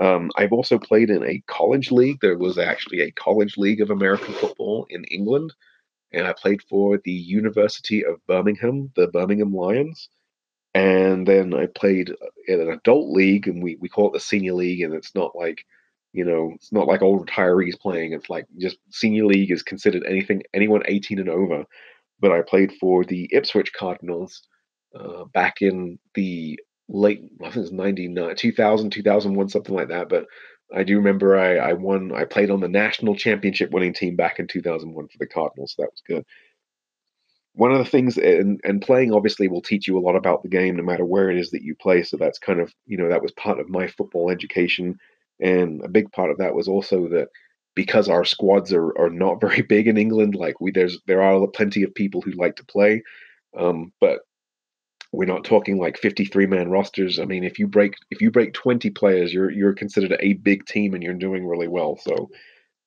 Um, 0.00 0.30
I've 0.36 0.54
also 0.54 0.78
played 0.78 1.10
in 1.10 1.22
a 1.22 1.42
college 1.46 1.90
league. 1.90 2.18
There 2.22 2.38
was 2.38 2.56
actually 2.56 3.02
a 3.02 3.10
college 3.12 3.58
league 3.58 3.82
of 3.82 3.90
American 3.90 4.32
football 4.32 4.86
in 4.88 5.04
England, 5.04 5.52
and 6.10 6.26
I 6.26 6.32
played 6.32 6.62
for 6.62 6.98
the 7.04 7.12
University 7.12 8.02
of 8.02 8.26
Birmingham, 8.26 8.90
the 8.96 9.08
Birmingham 9.08 9.54
Lions. 9.54 10.08
And 10.74 11.28
then 11.28 11.52
I 11.52 11.66
played 11.66 12.14
in 12.48 12.60
an 12.62 12.70
adult 12.70 13.10
league, 13.10 13.46
and 13.46 13.62
we, 13.62 13.76
we 13.76 13.90
call 13.90 14.08
it 14.08 14.14
the 14.14 14.20
senior 14.20 14.54
league, 14.54 14.80
and 14.80 14.94
it's 14.94 15.14
not 15.14 15.36
like, 15.36 15.66
you 16.12 16.24
know, 16.24 16.52
it's 16.54 16.72
not 16.72 16.86
like 16.86 17.02
old 17.02 17.26
retirees 17.28 17.78
playing. 17.80 18.12
It's 18.12 18.28
like 18.28 18.46
just 18.58 18.76
senior 18.90 19.26
league 19.26 19.50
is 19.50 19.62
considered 19.62 20.04
anything, 20.06 20.42
anyone 20.54 20.82
18 20.86 21.18
and 21.18 21.28
over. 21.28 21.64
But 22.20 22.32
I 22.32 22.42
played 22.42 22.72
for 22.80 23.04
the 23.04 23.28
Ipswich 23.32 23.72
Cardinals 23.72 24.42
uh, 24.94 25.24
back 25.32 25.62
in 25.62 25.98
the 26.14 26.58
late, 26.88 27.22
I 27.40 27.44
think 27.44 27.56
it 27.56 27.60
was 27.60 27.72
99, 27.72 28.36
2000, 28.36 28.90
2001, 28.90 29.48
something 29.48 29.74
like 29.74 29.88
that. 29.88 30.08
But 30.08 30.26
I 30.74 30.84
do 30.84 30.96
remember 30.96 31.38
I, 31.38 31.56
I 31.56 31.72
won, 31.72 32.12
I 32.14 32.24
played 32.24 32.50
on 32.50 32.60
the 32.60 32.68
national 32.68 33.16
championship 33.16 33.70
winning 33.70 33.94
team 33.94 34.16
back 34.16 34.38
in 34.38 34.46
2001 34.46 35.08
for 35.08 35.18
the 35.18 35.26
Cardinals. 35.26 35.74
So 35.76 35.82
that 35.82 35.90
was 35.90 36.02
good. 36.06 36.24
One 37.54 37.72
of 37.72 37.78
the 37.78 37.84
things, 37.84 38.16
and, 38.16 38.60
and 38.64 38.80
playing 38.80 39.12
obviously 39.12 39.48
will 39.48 39.60
teach 39.60 39.86
you 39.86 39.98
a 39.98 40.00
lot 40.00 40.16
about 40.16 40.42
the 40.42 40.48
game 40.48 40.76
no 40.76 40.82
matter 40.82 41.04
where 41.04 41.30
it 41.30 41.38
is 41.38 41.50
that 41.50 41.62
you 41.62 41.74
play. 41.74 42.02
So 42.02 42.16
that's 42.16 42.38
kind 42.38 42.60
of, 42.60 42.72
you 42.86 42.96
know, 42.96 43.08
that 43.08 43.22
was 43.22 43.32
part 43.32 43.60
of 43.60 43.68
my 43.68 43.86
football 43.88 44.30
education. 44.30 44.98
And 45.42 45.84
a 45.84 45.88
big 45.88 46.10
part 46.12 46.30
of 46.30 46.38
that 46.38 46.54
was 46.54 46.68
also 46.68 47.08
that 47.08 47.28
because 47.74 48.08
our 48.08 48.24
squads 48.24 48.72
are, 48.72 48.96
are 48.98 49.10
not 49.10 49.40
very 49.46 49.62
big 49.62 49.88
in 49.88 49.98
England, 49.98 50.34
like 50.34 50.60
we 50.60 50.70
there's 50.70 50.98
there 51.06 51.22
are 51.22 51.46
plenty 51.48 51.82
of 51.82 51.94
people 51.94 52.22
who 52.22 52.32
like 52.32 52.56
to 52.56 52.64
play. 52.64 53.02
Um, 53.58 53.92
but 54.00 54.20
we're 55.12 55.26
not 55.26 55.44
talking 55.44 55.78
like 55.78 55.98
53 55.98 56.46
man 56.46 56.70
rosters. 56.70 57.18
I 57.18 57.26
mean, 57.26 57.44
if 57.44 57.58
you 57.58 57.66
break 57.66 57.96
if 58.10 58.22
you 58.22 58.30
break 58.30 58.54
20 58.54 58.90
players, 58.90 59.32
you're 59.32 59.50
you're 59.50 59.74
considered 59.74 60.16
a 60.20 60.34
big 60.34 60.64
team 60.64 60.94
and 60.94 61.02
you're 61.02 61.14
doing 61.14 61.46
really 61.46 61.68
well. 61.68 61.98
So 61.98 62.30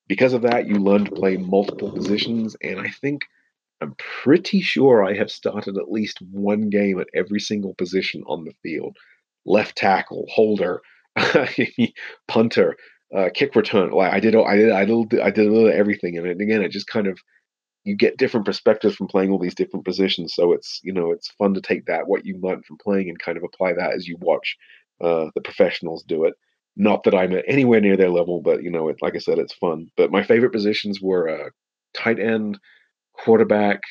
because 0.07 0.33
of 0.33 0.41
that, 0.43 0.67
you 0.67 0.75
learn 0.75 1.05
to 1.05 1.11
play 1.11 1.37
multiple 1.37 1.91
positions 1.91 2.55
and 2.63 2.79
I 2.79 2.89
think 2.89 3.23
I'm 3.81 3.95
pretty 3.97 4.61
sure 4.61 5.03
I 5.03 5.15
have 5.15 5.29
started 5.29 5.77
at 5.77 5.91
least 5.91 6.19
one 6.31 6.69
game 6.69 6.99
at 6.99 7.09
every 7.13 7.39
single 7.39 7.73
position 7.75 8.23
on 8.25 8.45
the 8.45 8.53
field. 8.63 8.95
Left 9.45 9.75
tackle, 9.75 10.25
holder, 10.29 10.81
punter, 12.27 12.75
uh, 13.15 13.29
kick 13.33 13.55
return. 13.55 13.91
Like 13.91 14.13
I 14.13 14.19
did, 14.19 14.35
I 14.35 14.55
did, 14.55 14.71
I 14.71 14.85
did, 14.85 15.19
I 15.21 15.29
did 15.31 15.47
a 15.47 15.51
little 15.51 15.71
everything, 15.71 16.17
and 16.17 16.27
again, 16.41 16.61
it 16.61 16.71
just 16.71 16.87
kind 16.87 17.07
of 17.07 17.17
you 17.83 17.95
get 17.95 18.17
different 18.17 18.45
perspectives 18.45 18.95
from 18.95 19.07
playing 19.07 19.31
all 19.31 19.39
these 19.39 19.55
different 19.55 19.85
positions. 19.85 20.33
So 20.35 20.53
it's 20.53 20.79
you 20.83 20.91
know 20.93 21.11
it's 21.11 21.31
fun 21.37 21.53
to 21.53 21.61
take 21.61 21.85
that 21.85 22.07
what 22.07 22.25
you 22.25 22.37
learned 22.41 22.65
from 22.65 22.77
playing 22.83 23.09
and 23.09 23.19
kind 23.19 23.37
of 23.37 23.43
apply 23.43 23.73
that 23.73 23.93
as 23.93 24.07
you 24.07 24.17
watch 24.19 24.57
uh, 25.01 25.27
the 25.35 25.41
professionals 25.41 26.03
do 26.03 26.25
it. 26.25 26.33
Not 26.75 27.03
that 27.03 27.15
I'm 27.15 27.33
anywhere 27.47 27.79
near 27.79 27.95
their 27.95 28.09
level, 28.09 28.41
but 28.41 28.63
you 28.63 28.71
know, 28.71 28.89
it, 28.89 28.97
like 29.01 29.15
I 29.15 29.19
said, 29.19 29.37
it's 29.39 29.53
fun. 29.53 29.87
But 29.95 30.11
my 30.11 30.23
favorite 30.23 30.51
positions 30.51 30.99
were 31.01 31.29
uh, 31.29 31.49
tight 31.93 32.19
end, 32.19 32.59
quarterback, 33.13 33.81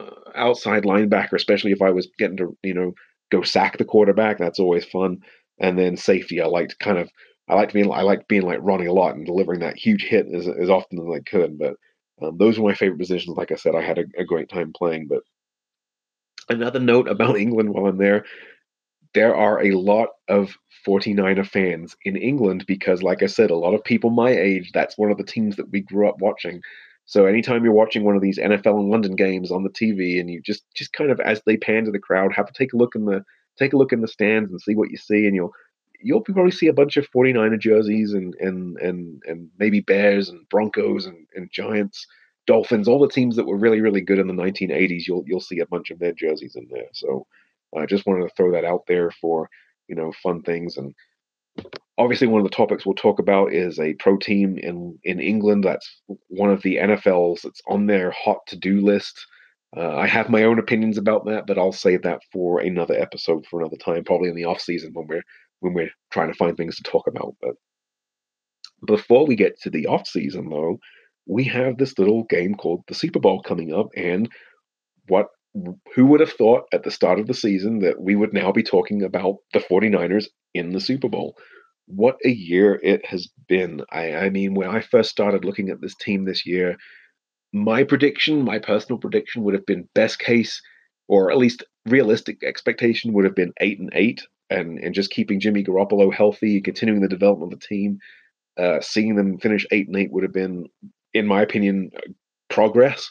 uh, 0.00 0.10
outside 0.34 0.84
linebacker, 0.84 1.34
especially 1.34 1.72
if 1.72 1.82
I 1.82 1.90
was 1.90 2.08
getting 2.18 2.36
to 2.38 2.56
you 2.62 2.74
know 2.74 2.92
go 3.32 3.42
sack 3.42 3.78
the 3.78 3.84
quarterback. 3.84 4.38
That's 4.38 4.60
always 4.60 4.84
fun. 4.84 5.18
And 5.58 5.78
then 5.78 5.96
safety, 5.96 6.40
I 6.40 6.46
liked 6.46 6.78
kind 6.78 6.98
of 6.98 7.10
I 7.48 7.54
liked 7.54 7.74
being 7.74 7.90
I 7.92 8.02
liked 8.02 8.28
being 8.28 8.42
like 8.42 8.58
running 8.62 8.88
a 8.88 8.92
lot 8.92 9.14
and 9.14 9.26
delivering 9.26 9.60
that 9.60 9.76
huge 9.76 10.04
hit 10.04 10.26
as, 10.34 10.48
as 10.48 10.70
often 10.70 10.98
as 10.98 11.14
I 11.14 11.20
could. 11.20 11.58
But 11.58 11.74
um, 12.22 12.36
those 12.38 12.58
were 12.58 12.68
my 12.68 12.74
favorite 12.74 12.98
positions. 12.98 13.36
Like 13.36 13.52
I 13.52 13.56
said, 13.56 13.74
I 13.74 13.82
had 13.82 13.98
a, 13.98 14.04
a 14.18 14.24
great 14.24 14.48
time 14.48 14.72
playing. 14.76 15.08
But 15.08 15.22
another 16.48 16.80
note 16.80 17.08
about 17.08 17.36
England 17.38 17.70
while 17.70 17.86
I'm 17.86 17.98
there, 17.98 18.24
there 19.14 19.34
are 19.34 19.62
a 19.62 19.72
lot 19.72 20.08
of 20.28 20.56
49er 20.86 21.46
fans 21.46 21.96
in 22.04 22.16
England 22.16 22.64
because, 22.66 23.02
like 23.02 23.22
I 23.22 23.26
said, 23.26 23.50
a 23.50 23.56
lot 23.56 23.74
of 23.74 23.84
people 23.84 24.10
my 24.10 24.30
age, 24.30 24.70
that's 24.72 24.98
one 24.98 25.10
of 25.10 25.18
the 25.18 25.24
teams 25.24 25.56
that 25.56 25.70
we 25.70 25.80
grew 25.80 26.08
up 26.08 26.20
watching. 26.20 26.60
So 27.06 27.26
anytime 27.26 27.64
you're 27.64 27.72
watching 27.74 28.04
one 28.04 28.16
of 28.16 28.22
these 28.22 28.38
NFL 28.38 28.80
and 28.80 28.88
London 28.88 29.14
games 29.14 29.50
on 29.50 29.62
the 29.62 29.70
TV, 29.70 30.18
and 30.18 30.30
you 30.30 30.40
just 30.40 30.64
just 30.74 30.92
kind 30.94 31.10
of 31.10 31.20
as 31.20 31.42
they 31.44 31.56
pan 31.56 31.84
to 31.84 31.90
the 31.90 31.98
crowd, 31.98 32.32
have 32.32 32.46
to 32.46 32.52
take 32.54 32.72
a 32.72 32.76
look 32.76 32.94
in 32.94 33.04
the 33.04 33.22
take 33.58 33.72
a 33.72 33.76
look 33.76 33.92
in 33.92 34.00
the 34.00 34.08
stands 34.08 34.50
and 34.50 34.60
see 34.60 34.74
what 34.74 34.90
you 34.90 34.96
see, 34.96 35.26
and 35.26 35.34
you'll 35.34 35.52
you'll 36.00 36.20
probably 36.20 36.50
see 36.50 36.66
a 36.66 36.72
bunch 36.72 36.96
of 36.96 37.10
49er 37.10 37.58
jerseys 37.58 38.12
and 38.12 38.34
and 38.40 38.76
and 38.78 39.22
and 39.26 39.50
maybe 39.58 39.80
Bears 39.80 40.28
and 40.28 40.48
Broncos 40.48 41.06
and, 41.06 41.26
and 41.34 41.50
Giants, 41.52 42.06
Dolphins, 42.46 42.88
all 42.88 43.00
the 43.00 43.08
teams 43.08 43.36
that 43.36 43.46
were 43.46 43.56
really 43.56 43.80
really 43.80 44.00
good 44.00 44.18
in 44.18 44.26
the 44.26 44.34
1980s. 44.34 45.06
You'll 45.06 45.24
you'll 45.26 45.40
see 45.40 45.60
a 45.60 45.66
bunch 45.66 45.90
of 45.90 45.98
their 45.98 46.12
jerseys 46.12 46.56
in 46.56 46.68
there. 46.70 46.88
So 46.92 47.26
I 47.76 47.86
just 47.86 48.06
wanted 48.06 48.28
to 48.28 48.34
throw 48.36 48.52
that 48.52 48.64
out 48.64 48.84
there 48.86 49.10
for 49.10 49.48
you 49.88 49.94
know 49.94 50.12
fun 50.22 50.42
things 50.42 50.76
and 50.76 50.94
obviously 51.98 52.26
one 52.26 52.40
of 52.40 52.44
the 52.44 52.54
topics 52.54 52.84
we'll 52.84 52.94
talk 52.94 53.18
about 53.18 53.52
is 53.52 53.78
a 53.78 53.94
pro 53.94 54.16
team 54.16 54.58
in 54.58 54.98
in 55.04 55.20
England. 55.20 55.64
That's 55.64 56.00
one 56.28 56.50
of 56.50 56.62
the 56.62 56.76
NFLs 56.76 57.42
that's 57.42 57.62
on 57.68 57.86
their 57.86 58.10
hot 58.10 58.46
to 58.48 58.56
do 58.56 58.80
list. 58.80 59.26
Uh, 59.76 59.96
I 59.96 60.06
have 60.06 60.28
my 60.28 60.44
own 60.44 60.58
opinions 60.58 60.98
about 60.98 61.26
that, 61.26 61.46
but 61.46 61.58
I'll 61.58 61.72
save 61.72 62.02
that 62.02 62.20
for 62.32 62.60
another 62.60 62.94
episode 62.94 63.44
for 63.50 63.60
another 63.60 63.76
time, 63.76 64.04
probably 64.04 64.28
in 64.28 64.36
the 64.36 64.44
off 64.44 64.60
season 64.60 64.92
when 64.92 65.06
we're 65.06 65.22
when 65.60 65.74
we're 65.74 65.90
trying 66.12 66.30
to 66.30 66.36
find 66.36 66.56
things 66.56 66.76
to 66.76 66.82
talk 66.82 67.06
about. 67.06 67.34
But 67.40 67.54
before 68.86 69.26
we 69.26 69.34
get 69.34 69.60
to 69.62 69.70
the 69.70 69.86
off 69.86 70.06
season, 70.06 70.48
though, 70.48 70.78
we 71.26 71.44
have 71.44 71.78
this 71.78 71.98
little 71.98 72.24
game 72.24 72.54
called 72.54 72.82
the 72.86 72.94
Super 72.94 73.18
Bowl 73.18 73.42
coming 73.42 73.72
up, 73.72 73.88
and 73.96 74.28
what 75.08 75.28
who 75.94 76.06
would 76.06 76.20
have 76.20 76.32
thought 76.32 76.64
at 76.72 76.82
the 76.82 76.90
start 76.90 77.18
of 77.18 77.26
the 77.26 77.34
season 77.34 77.78
that 77.80 78.00
we 78.00 78.16
would 78.16 78.32
now 78.32 78.50
be 78.50 78.62
talking 78.62 79.02
about 79.02 79.36
the 79.52 79.60
49ers 79.60 80.26
in 80.52 80.72
the 80.72 80.80
Super 80.80 81.08
Bowl. 81.08 81.36
What 81.86 82.16
a 82.24 82.30
year 82.30 82.80
it 82.82 83.06
has 83.06 83.28
been. 83.46 83.82
I, 83.90 84.14
I 84.14 84.30
mean, 84.30 84.54
when 84.54 84.68
I 84.68 84.80
first 84.80 85.10
started 85.10 85.44
looking 85.44 85.68
at 85.68 85.80
this 85.80 85.94
team 85.94 86.24
this 86.24 86.44
year, 86.44 86.76
my 87.54 87.84
prediction, 87.84 88.44
my 88.44 88.58
personal 88.58 88.98
prediction, 88.98 89.44
would 89.44 89.54
have 89.54 89.64
been 89.64 89.88
best 89.94 90.18
case, 90.18 90.60
or 91.06 91.30
at 91.30 91.38
least 91.38 91.62
realistic 91.86 92.42
expectation, 92.42 93.12
would 93.12 93.24
have 93.24 93.36
been 93.36 93.52
eight 93.60 93.78
and 93.78 93.92
eight, 93.94 94.26
and 94.50 94.78
and 94.78 94.94
just 94.94 95.10
keeping 95.10 95.40
Jimmy 95.40 95.62
Garoppolo 95.62 96.12
healthy, 96.12 96.60
continuing 96.60 97.00
the 97.00 97.08
development 97.08 97.52
of 97.52 97.60
the 97.60 97.66
team, 97.66 97.98
uh, 98.58 98.80
seeing 98.80 99.14
them 99.14 99.38
finish 99.38 99.64
eight 99.70 99.86
and 99.86 99.96
eight 99.96 100.10
would 100.12 100.24
have 100.24 100.32
been, 100.32 100.66
in 101.14 101.26
my 101.26 101.42
opinion, 101.42 101.90
progress. 102.50 103.08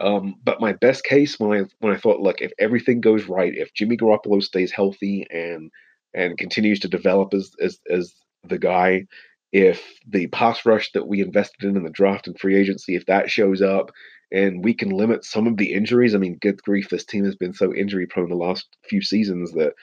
Um, 0.00 0.36
but 0.42 0.60
my 0.60 0.72
best 0.72 1.04
case 1.04 1.38
when 1.38 1.60
I 1.60 1.64
when 1.80 1.94
I 1.94 1.98
thought, 1.98 2.20
look, 2.20 2.40
if 2.40 2.52
everything 2.58 3.02
goes 3.02 3.26
right, 3.26 3.52
if 3.54 3.74
Jimmy 3.74 3.98
Garoppolo 3.98 4.42
stays 4.42 4.72
healthy 4.72 5.26
and 5.30 5.70
and 6.14 6.38
continues 6.38 6.80
to 6.80 6.88
develop 6.88 7.34
as 7.34 7.52
as 7.60 7.78
as 7.90 8.14
the 8.48 8.58
guy, 8.58 9.06
if 9.54 10.00
the 10.04 10.26
pass 10.26 10.66
rush 10.66 10.90
that 10.92 11.06
we 11.06 11.20
invested 11.20 11.62
in 11.62 11.76
in 11.76 11.84
the 11.84 11.90
draft 11.90 12.26
and 12.26 12.36
free 12.38 12.56
agency, 12.56 12.96
if 12.96 13.06
that 13.06 13.30
shows 13.30 13.62
up 13.62 13.92
and 14.32 14.64
we 14.64 14.74
can 14.74 14.90
limit 14.90 15.24
some 15.24 15.46
of 15.46 15.56
the 15.56 15.72
injuries, 15.72 16.12
I 16.12 16.18
mean, 16.18 16.38
good 16.40 16.60
grief, 16.60 16.88
this 16.88 17.04
team 17.04 17.24
has 17.24 17.36
been 17.36 17.54
so 17.54 17.72
injury 17.72 18.04
prone 18.04 18.28
the 18.28 18.34
last 18.34 18.66
few 18.88 19.00
seasons 19.00 19.52
that 19.52 19.74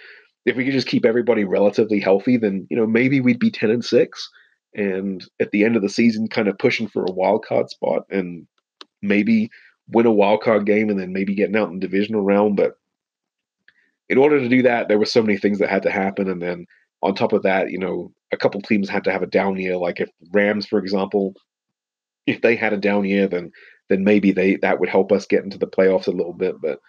if 0.46 0.58
we 0.58 0.66
could 0.66 0.74
just 0.74 0.90
keep 0.90 1.06
everybody 1.06 1.46
relatively 1.46 2.02
healthy, 2.02 2.36
then 2.36 2.68
you 2.70 2.76
know 2.76 2.86
maybe 2.86 3.22
we'd 3.22 3.40
be 3.40 3.50
ten 3.50 3.70
and 3.70 3.86
six, 3.86 4.30
and 4.76 5.24
at 5.40 5.52
the 5.52 5.64
end 5.64 5.78
of 5.78 5.82
the 5.82 5.90
season, 5.90 6.28
kind 6.28 6.50
of 6.50 6.58
pushing 6.58 6.90
for 6.90 7.06
a 7.06 7.12
wild 7.12 7.46
card 7.46 7.70
spot 7.70 8.04
and 8.10 8.46
maybe 9.02 9.50
win 9.88 10.06
a 10.06 10.12
wild 10.12 10.42
card 10.42 10.66
game 10.66 10.90
and 10.90 11.00
then 11.00 11.14
maybe 11.14 11.34
getting 11.34 11.56
out 11.56 11.70
in 11.70 11.76
the 11.76 11.88
divisional 11.88 12.24
round. 12.24 12.58
But 12.58 12.74
in 14.10 14.18
order 14.18 14.40
to 14.40 14.50
do 14.50 14.64
that, 14.64 14.90
there 14.90 15.00
were 15.00 15.06
so 15.06 15.22
many 15.22 15.38
things 15.38 15.60
that 15.60 15.70
had 15.70 15.84
to 15.84 15.92
happen. 15.92 16.30
And 16.30 16.42
then 16.42 16.66
on 17.02 17.16
top 17.16 17.32
of 17.32 17.44
that, 17.44 17.72
you 17.72 17.78
know, 17.78 18.12
a 18.32 18.38
couple 18.38 18.62
teams 18.62 18.90
had 18.90 19.04
to 19.06 19.12
have 19.12 19.24
a 19.24 19.28
down 19.28 19.58
year. 19.58 19.78
Like 19.78 20.00
if 20.00 20.10
Rams, 20.32 20.66
for 20.66 20.80
example, 20.80 21.34
if 22.28 22.42
they 22.42 22.56
had 22.56 22.74
a 22.74 22.78
down 22.78 23.06
year, 23.06 23.28
then 23.28 23.52
then 23.90 24.04
maybe 24.04 24.32
they 24.32 24.56
that 24.58 24.80
would 24.80 24.90
help 24.90 25.12
us 25.12 25.26
get 25.26 25.44
into 25.44 25.58
the 25.58 25.68
playoffs 25.68 26.08
a 26.08 26.12
little 26.12 26.34
bit. 26.34 26.56
But 26.62 26.80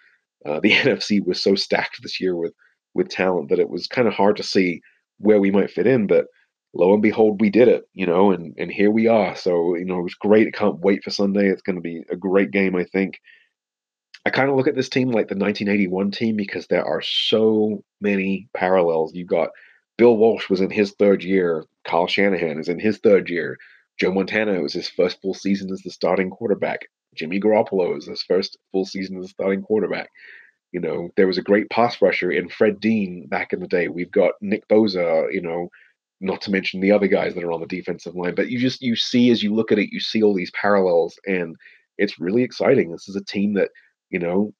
uh, 0.45 0.59
the 0.59 0.71
NFC 0.71 1.25
was 1.25 1.41
so 1.41 1.55
stacked 1.55 2.01
this 2.01 2.19
year 2.19 2.35
with 2.35 2.53
with 2.93 3.09
talent 3.09 3.49
that 3.49 3.59
it 3.59 3.69
was 3.69 3.87
kind 3.87 4.07
of 4.07 4.13
hard 4.13 4.37
to 4.37 4.43
see 4.43 4.81
where 5.17 5.39
we 5.39 5.51
might 5.51 5.71
fit 5.71 5.87
in. 5.87 6.07
But 6.07 6.25
lo 6.73 6.93
and 6.93 7.01
behold, 7.01 7.41
we 7.41 7.49
did 7.49 7.67
it, 7.67 7.83
you 7.93 8.05
know, 8.05 8.31
and 8.31 8.53
and 8.57 8.71
here 8.71 8.91
we 8.91 9.07
are. 9.07 9.35
So 9.35 9.75
you 9.75 9.85
know, 9.85 9.99
it 9.99 10.03
was 10.03 10.15
great. 10.15 10.47
I 10.47 10.57
can't 10.57 10.79
wait 10.79 11.03
for 11.03 11.09
Sunday. 11.09 11.49
It's 11.49 11.61
going 11.61 11.75
to 11.75 11.81
be 11.81 12.03
a 12.09 12.15
great 12.15 12.51
game, 12.51 12.75
I 12.75 12.85
think. 12.85 13.19
I 14.25 14.29
kind 14.29 14.49
of 14.49 14.55
look 14.55 14.67
at 14.67 14.75
this 14.75 14.87
team 14.87 15.09
like 15.09 15.27
the 15.27 15.35
1981 15.35 16.11
team 16.11 16.37
because 16.37 16.67
there 16.67 16.85
are 16.85 17.01
so 17.01 17.83
many 17.99 18.47
parallels. 18.53 19.13
You 19.13 19.25
got 19.25 19.49
Bill 19.97 20.17
Walsh 20.17 20.49
was 20.49 20.61
in 20.61 20.69
his 20.69 20.91
third 20.91 21.23
year. 21.23 21.65
Kyle 21.85 22.07
Shanahan 22.07 22.59
is 22.59 22.69
in 22.69 22.79
his 22.79 22.97
third 22.97 23.29
year. 23.29 23.57
Joe 23.99 24.11
Montana 24.11 24.61
was 24.61 24.73
his 24.73 24.89
first 24.89 25.21
full 25.21 25.33
season 25.33 25.71
as 25.71 25.81
the 25.81 25.91
starting 25.91 26.29
quarterback. 26.29 26.81
Jimmy 27.15 27.39
Garoppolo 27.39 27.97
is 27.97 28.07
his 28.07 28.23
first 28.23 28.57
full 28.71 28.85
season 28.85 29.17
as 29.17 29.25
the 29.25 29.29
starting 29.29 29.61
quarterback. 29.61 30.09
You 30.71 30.79
know, 30.79 31.09
there 31.15 31.27
was 31.27 31.37
a 31.37 31.43
great 31.43 31.69
pass 31.69 32.01
rusher 32.01 32.31
in 32.31 32.49
Fred 32.49 32.79
Dean 32.79 33.27
back 33.27 33.53
in 33.53 33.59
the 33.59 33.67
day. 33.67 33.87
We've 33.87 34.11
got 34.11 34.33
Nick 34.41 34.67
Bosa, 34.67 35.31
you 35.31 35.41
know, 35.41 35.69
not 36.19 36.41
to 36.41 36.51
mention 36.51 36.79
the 36.79 36.91
other 36.91 37.07
guys 37.07 37.35
that 37.35 37.43
are 37.43 37.51
on 37.51 37.61
the 37.61 37.67
defensive 37.67 38.15
line. 38.15 38.33
But 38.33 38.49
you 38.49 38.57
just 38.57 38.81
you 38.81 38.95
see 38.95 39.29
as 39.29 39.43
you 39.43 39.53
look 39.53 39.71
at 39.71 39.77
it, 39.77 39.91
you 39.91 39.99
see 39.99 40.23
all 40.23 40.33
these 40.33 40.51
parallels, 40.59 41.19
and 41.27 41.55
it's 41.99 42.19
really 42.19 42.41
exciting. 42.41 42.91
This 42.91 43.07
is 43.07 43.15
a 43.15 43.23
team 43.23 43.53
that 43.53 43.69
you 44.09 44.19
know, 44.19 44.53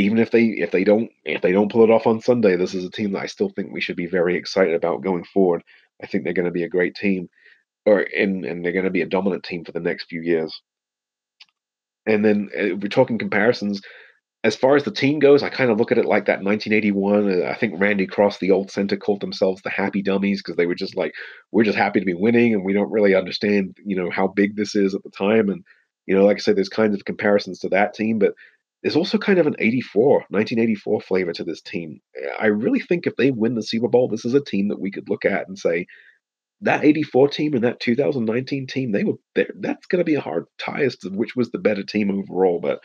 even 0.00 0.18
if 0.18 0.30
they 0.30 0.44
if 0.46 0.70
they 0.70 0.84
don't 0.84 1.10
if 1.24 1.42
they 1.42 1.52
don't 1.52 1.70
pull 1.70 1.84
it 1.84 1.90
off 1.90 2.06
on 2.06 2.20
Sunday, 2.20 2.56
this 2.56 2.74
is 2.74 2.84
a 2.84 2.90
team 2.90 3.12
that 3.12 3.22
I 3.22 3.26
still 3.26 3.50
think 3.50 3.72
we 3.72 3.80
should 3.80 3.96
be 3.96 4.06
very 4.06 4.36
excited 4.36 4.74
about 4.74 5.02
going 5.02 5.24
forward. 5.24 5.62
I 6.02 6.06
think 6.06 6.24
they're 6.24 6.32
going 6.32 6.46
to 6.46 6.50
be 6.50 6.64
a 6.64 6.68
great 6.68 6.94
team, 6.94 7.28
or 7.86 8.00
and 8.00 8.44
and 8.44 8.64
they're 8.64 8.72
going 8.72 8.84
to 8.84 8.90
be 8.90 9.02
a 9.02 9.06
dominant 9.06 9.44
team 9.44 9.64
for 9.64 9.72
the 9.72 9.80
next 9.80 10.04
few 10.04 10.20
years. 10.20 10.60
And 12.06 12.24
then 12.24 12.50
uh, 12.58 12.76
we're 12.76 12.88
talking 12.88 13.18
comparisons 13.18 13.82
as 14.42 14.56
far 14.56 14.74
as 14.74 14.84
the 14.84 14.90
team 14.90 15.18
goes, 15.18 15.42
I 15.42 15.50
kind 15.50 15.70
of 15.70 15.78
look 15.78 15.92
at 15.92 15.98
it 15.98 16.06
like 16.06 16.26
that 16.26 16.42
1981. 16.42 17.42
Uh, 17.42 17.46
I 17.46 17.54
think 17.54 17.78
Randy 17.78 18.06
Cross, 18.06 18.38
the 18.38 18.50
old 18.50 18.70
center, 18.70 18.96
called 18.96 19.20
themselves 19.20 19.60
the 19.62 19.70
happy 19.70 20.02
dummies 20.02 20.40
because 20.40 20.56
they 20.56 20.66
were 20.66 20.74
just 20.74 20.96
like, 20.96 21.12
we're 21.52 21.64
just 21.64 21.76
happy 21.76 22.00
to 22.00 22.06
be 22.06 22.14
winning 22.14 22.54
and 22.54 22.64
we 22.64 22.72
don't 22.72 22.90
really 22.90 23.14
understand, 23.14 23.76
you 23.84 23.96
know, 23.96 24.10
how 24.10 24.28
big 24.28 24.56
this 24.56 24.74
is 24.74 24.94
at 24.94 25.02
the 25.02 25.10
time. 25.10 25.50
And, 25.50 25.62
you 26.06 26.16
know, 26.16 26.24
like 26.24 26.38
I 26.38 26.40
said, 26.40 26.56
there's 26.56 26.70
kinds 26.70 26.94
of 26.94 27.04
comparisons 27.04 27.58
to 27.60 27.68
that 27.68 27.92
team, 27.92 28.18
but 28.18 28.32
there's 28.82 28.96
also 28.96 29.18
kind 29.18 29.38
of 29.38 29.46
an 29.46 29.56
84, 29.58 30.24
1984 30.30 31.00
flavor 31.02 31.32
to 31.32 31.44
this 31.44 31.60
team. 31.60 32.00
I 32.38 32.46
really 32.46 32.80
think 32.80 33.06
if 33.06 33.16
they 33.16 33.30
win 33.30 33.54
the 33.54 33.62
Super 33.62 33.88
Bowl, 33.88 34.08
this 34.08 34.24
is 34.24 34.34
a 34.34 34.40
team 34.40 34.68
that 34.68 34.80
we 34.80 34.90
could 34.90 35.08
look 35.08 35.24
at 35.24 35.48
and 35.48 35.58
say, 35.58 35.86
that 36.62 36.84
84 36.84 37.28
team 37.28 37.54
and 37.54 37.64
that 37.64 37.80
2019 37.80 38.66
team, 38.66 38.92
they 38.92 39.04
were 39.04 39.14
that's 39.34 39.86
going 39.86 40.00
to 40.00 40.04
be 40.04 40.14
a 40.14 40.20
hard 40.20 40.44
tie 40.58 40.82
as 40.82 40.96
to 40.98 41.08
which 41.08 41.34
was 41.34 41.50
the 41.50 41.58
better 41.58 41.82
team 41.82 42.10
overall. 42.10 42.60
But, 42.60 42.80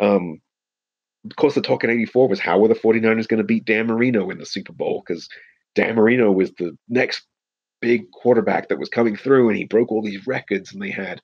um, 0.00 0.40
of 1.28 1.36
course, 1.36 1.54
the 1.54 1.60
talk 1.60 1.84
in 1.84 1.90
84 1.90 2.28
was 2.28 2.40
how 2.40 2.58
were 2.58 2.68
the 2.68 2.74
49ers 2.74 3.28
going 3.28 3.38
to 3.38 3.44
beat 3.44 3.66
Dan 3.66 3.86
Marino 3.86 4.30
in 4.30 4.38
the 4.38 4.46
Super 4.46 4.72
Bowl? 4.72 5.02
Because 5.06 5.28
Dan 5.74 5.94
Marino 5.94 6.32
was 6.32 6.52
the 6.52 6.76
next 6.88 7.26
big 7.80 8.10
quarterback 8.10 8.68
that 8.68 8.78
was 8.78 8.88
coming 8.88 9.16
through 9.16 9.48
and 9.48 9.58
he 9.58 9.64
broke 9.64 9.92
all 9.92 10.02
these 10.02 10.26
records 10.26 10.72
and 10.72 10.82
they 10.82 10.90
had 10.90 11.20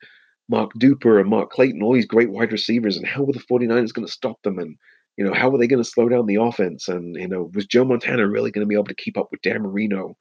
Mark 0.48 0.72
Duper 0.74 1.20
and 1.20 1.28
Mark 1.28 1.50
Clayton, 1.50 1.83
all 1.83 1.94
these 1.94 2.07
great 2.07 2.30
wide 2.30 2.52
receivers. 2.52 2.96
And 2.96 3.07
how 3.07 3.22
were 3.22 3.33
the 3.33 3.40
49ers 3.40 3.92
going 3.92 4.07
to 4.07 4.12
stop 4.12 4.42
them? 4.42 4.59
And, 4.59 4.76
you 5.16 5.24
know, 5.24 5.33
how 5.33 5.48
were 5.48 5.59
they 5.59 5.66
going 5.66 5.83
to 5.83 5.88
slow 5.88 6.09
down 6.09 6.26
the 6.26 6.37
offense? 6.37 6.88
And, 6.88 7.16
you 7.16 7.28
know, 7.28 7.50
was 7.54 7.66
Joe 7.66 7.85
Montana 7.85 8.28
really 8.28 8.50
going 8.50 8.64
to 8.64 8.68
be 8.68 8.74
able 8.74 8.85
to 8.85 8.94
keep 8.94 9.16
up 9.16 9.28
with 9.30 9.42
Dan 9.42 9.62
Marino? 9.62 10.16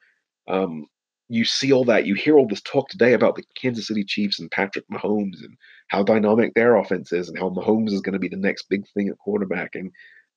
Um, 0.47 0.87
you 1.29 1.45
see 1.45 1.71
all 1.71 1.85
that. 1.85 2.05
You 2.05 2.15
hear 2.15 2.37
all 2.37 2.47
this 2.47 2.61
talk 2.61 2.89
today 2.89 3.13
about 3.13 3.35
the 3.35 3.43
Kansas 3.55 3.87
City 3.87 4.03
Chiefs 4.03 4.39
and 4.39 4.51
Patrick 4.51 4.85
Mahomes 4.89 5.43
and 5.43 5.57
how 5.87 6.03
dynamic 6.03 6.53
their 6.53 6.75
offense 6.75 7.11
is 7.11 7.27
and 7.27 7.37
how 7.37 7.49
Mahomes 7.49 7.91
is 7.91 8.01
going 8.01 8.13
to 8.13 8.19
be 8.19 8.29
the 8.29 8.37
next 8.37 8.69
big 8.69 8.85
thing 8.93 9.09
at 9.09 9.17
quarterback. 9.17 9.75
And 9.75 9.91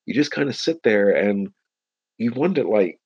you 0.07 0.15
just 0.15 0.31
kind 0.31 0.49
of 0.49 0.57
sit 0.57 0.83
there 0.85 1.11
and 1.11 1.49
you 2.19 2.33
wonder, 2.33 2.65
like, 2.65 2.99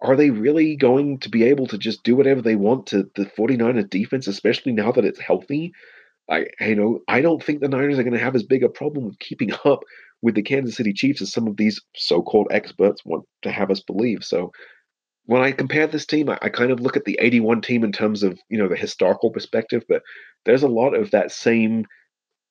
are 0.00 0.16
they 0.16 0.30
really 0.30 0.76
going 0.76 1.18
to 1.18 1.28
be 1.28 1.44
able 1.44 1.66
to 1.68 1.78
just 1.78 2.02
do 2.02 2.14
whatever 2.14 2.40
they 2.40 2.56
want 2.56 2.86
to 2.88 3.10
the 3.16 3.26
49ers 3.26 3.90
defense, 3.90 4.26
especially 4.26 4.72
now 4.72 4.92
that 4.92 5.04
it's 5.04 5.20
healthy? 5.20 5.72
I 6.30 6.46
you 6.60 6.76
know, 6.76 7.00
I 7.08 7.20
don't 7.20 7.42
think 7.42 7.60
the 7.60 7.68
Niners 7.68 7.98
are 7.98 8.04
going 8.04 8.12
to 8.12 8.18
have 8.18 8.36
as 8.36 8.42
big 8.42 8.62
a 8.62 8.68
problem 8.68 9.06
with 9.06 9.18
keeping 9.18 9.52
up 9.64 9.84
with 10.22 10.34
the 10.34 10.42
Kansas 10.42 10.76
City 10.76 10.92
Chiefs 10.92 11.22
as 11.22 11.32
some 11.32 11.46
of 11.46 11.56
these 11.56 11.80
so-called 11.94 12.48
experts 12.50 13.04
want 13.04 13.24
to 13.42 13.50
have 13.50 13.70
us 13.70 13.80
believe. 13.80 14.24
So 14.24 14.52
when 15.26 15.42
I 15.42 15.52
compare 15.52 15.86
this 15.86 16.06
team, 16.06 16.28
I, 16.28 16.38
I, 16.42 16.48
kind 16.48 16.70
of 16.70 16.80
look 16.80 16.96
at 16.96 17.04
the 17.04 17.18
81 17.20 17.60
team 17.60 17.84
in 17.84 17.92
terms 17.92 18.22
of, 18.22 18.38
you 18.48 18.58
know, 18.58 18.66
the 18.66 18.76
historical 18.76 19.30
perspective, 19.30 19.84
but 19.88 20.02
there's 20.44 20.62
a 20.62 20.68
lot 20.68 20.94
of 20.94 21.10
that 21.12 21.30
same 21.30 21.84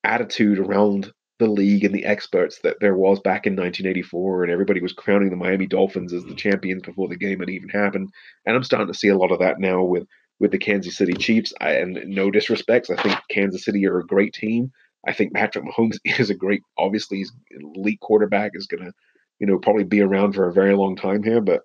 attitude 0.04 0.60
around 0.60 1.12
the 1.39 1.47
league 1.47 1.84
and 1.84 1.93
the 1.93 2.06
experts 2.06 2.60
that 2.63 2.78
there 2.82 2.95
was 2.95 3.19
back 3.19 3.45
in 3.45 3.54
1984, 3.54 4.43
and 4.43 4.52
everybody 4.52 4.82
was 4.82 4.93
crowning 4.93 5.30
the 5.30 5.36
Miami 5.36 5.67
Dolphins 5.67 6.13
as 6.13 6.23
the 6.23 6.32
mm. 6.32 6.38
champions 6.38 6.82
before 6.84 7.08
the 7.08 7.15
game 7.15 7.39
had 7.39 7.50
even 7.50 7.69
happened. 7.69 8.10
And 8.45 8.56
I'm 8.56 8.63
starting 8.63 8.88
to 8.88 8.97
see 8.97 9.10
a 9.10 9.17
lot 9.17 9.32
of 9.32 9.39
that 9.39 9.60
now 9.60 9.84
with 9.84 10.08
with 10.39 10.52
the 10.52 10.58
Kansas 10.58 10.97
City 10.97 11.13
Chiefs. 11.13 11.54
I, 11.62 11.71
and 11.73 12.00
no 12.06 12.30
disrespects, 12.30 12.89
I 12.89 13.02
think 13.02 13.19
Kansas 13.30 13.65
City 13.65 13.88
are 13.88 14.00
a 14.00 14.06
great 14.06 14.34
team. 14.34 14.71
I 15.08 15.13
think 15.13 15.34
Patrick 15.34 15.65
Mahomes 15.65 15.97
is 16.19 16.30
a 16.30 16.36
great, 16.36 16.62
obviously, 16.78 17.17
he's 17.17 17.32
elite 17.76 18.00
quarterback, 18.02 18.52
is 18.54 18.67
going 18.67 18.86
to, 18.86 18.91
you 19.39 19.47
know, 19.47 19.58
probably 19.58 19.84
be 19.84 20.02
around 20.02 20.34
for 20.34 20.47
a 20.47 20.54
very 20.54 20.76
long 20.76 20.95
time 20.95 21.23
here. 21.23 21.41
But 21.41 21.62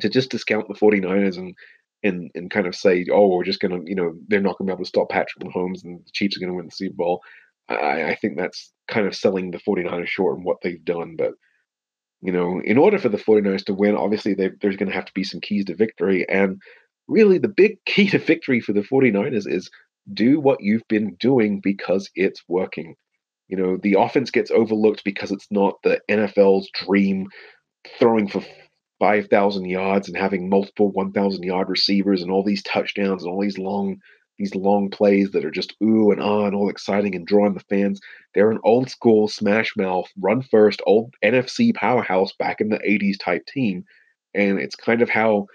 to 0.00 0.08
just 0.08 0.30
discount 0.30 0.68
the 0.68 0.74
49ers 0.74 1.36
and 1.38 1.54
and 2.02 2.30
and 2.34 2.50
kind 2.50 2.66
of 2.66 2.74
say, 2.74 3.06
oh, 3.10 3.28
we're 3.28 3.44
just 3.44 3.60
gonna, 3.60 3.80
you 3.84 3.94
know, 3.94 4.14
they're 4.28 4.40
not 4.40 4.58
gonna 4.58 4.68
be 4.68 4.72
able 4.72 4.84
to 4.84 4.88
stop 4.88 5.08
Patrick 5.08 5.42
Mahomes 5.44 5.84
and 5.84 6.00
the 6.00 6.10
Chiefs 6.12 6.36
are 6.36 6.40
gonna 6.40 6.54
win 6.54 6.66
the 6.66 6.70
Super 6.70 6.94
Bowl. 6.94 7.22
I, 7.68 8.10
I 8.10 8.14
think 8.16 8.36
that's 8.36 8.72
kind 8.88 9.06
of 9.06 9.16
selling 9.16 9.50
the 9.50 9.58
49ers 9.58 10.06
short 10.06 10.38
in 10.38 10.44
what 10.44 10.58
they've 10.62 10.84
done. 10.84 11.16
But 11.16 11.32
you 12.20 12.32
know, 12.32 12.60
in 12.64 12.78
order 12.78 12.98
for 12.98 13.10
the 13.10 13.18
49ers 13.18 13.66
to 13.66 13.74
win, 13.74 13.96
obviously 13.96 14.34
there's 14.34 14.76
going 14.76 14.88
to 14.88 14.94
have 14.94 15.04
to 15.04 15.12
be 15.14 15.24
some 15.24 15.40
keys 15.40 15.66
to 15.66 15.76
victory. 15.76 16.26
And 16.28 16.60
really, 17.06 17.38
the 17.38 17.48
big 17.48 17.76
key 17.86 18.08
to 18.10 18.18
victory 18.18 18.60
for 18.60 18.72
the 18.72 18.80
49ers 18.82 19.46
is 19.46 19.70
do 20.12 20.40
what 20.40 20.60
you've 20.60 20.86
been 20.88 21.16
doing 21.20 21.60
because 21.62 22.10
it's 22.14 22.42
working. 22.48 22.94
You 23.48 23.58
know, 23.58 23.78
the 23.82 23.96
offense 23.98 24.30
gets 24.30 24.50
overlooked 24.50 25.04
because 25.04 25.30
it's 25.32 25.46
not 25.50 25.74
the 25.82 26.00
NFL's 26.10 26.70
dream 26.72 27.26
throwing 27.98 28.28
for 28.28 28.42
5,000 29.00 29.66
yards 29.66 30.08
and 30.08 30.16
having 30.16 30.48
multiple 30.48 30.90
1,000 30.92 31.42
yard 31.42 31.68
receivers 31.68 32.22
and 32.22 32.30
all 32.30 32.42
these 32.42 32.62
touchdowns 32.62 33.22
and 33.22 33.30
all 33.30 33.42
these 33.42 33.58
long 33.58 33.98
these 34.38 34.54
long 34.54 34.90
plays 34.90 35.30
that 35.30 35.44
are 35.44 35.50
just 35.50 35.74
ooh 35.82 36.10
and 36.10 36.20
ah 36.20 36.44
and 36.44 36.54
all 36.54 36.68
exciting 36.68 37.14
and 37.14 37.26
drawing 37.26 37.54
the 37.54 37.60
fans. 37.60 38.00
They're 38.34 38.50
an 38.50 38.60
old 38.64 38.90
school 38.90 39.28
smash 39.28 39.76
mouth, 39.76 40.06
run 40.18 40.42
first, 40.42 40.82
old 40.86 41.14
NFC 41.24 41.74
powerhouse 41.74 42.32
back 42.38 42.60
in 42.60 42.68
the 42.68 42.78
80s 42.78 43.18
type 43.18 43.46
team. 43.46 43.84
And 44.34 44.58
it's 44.58 44.74
kind 44.74 45.02
of 45.02 45.08
how, 45.08 45.46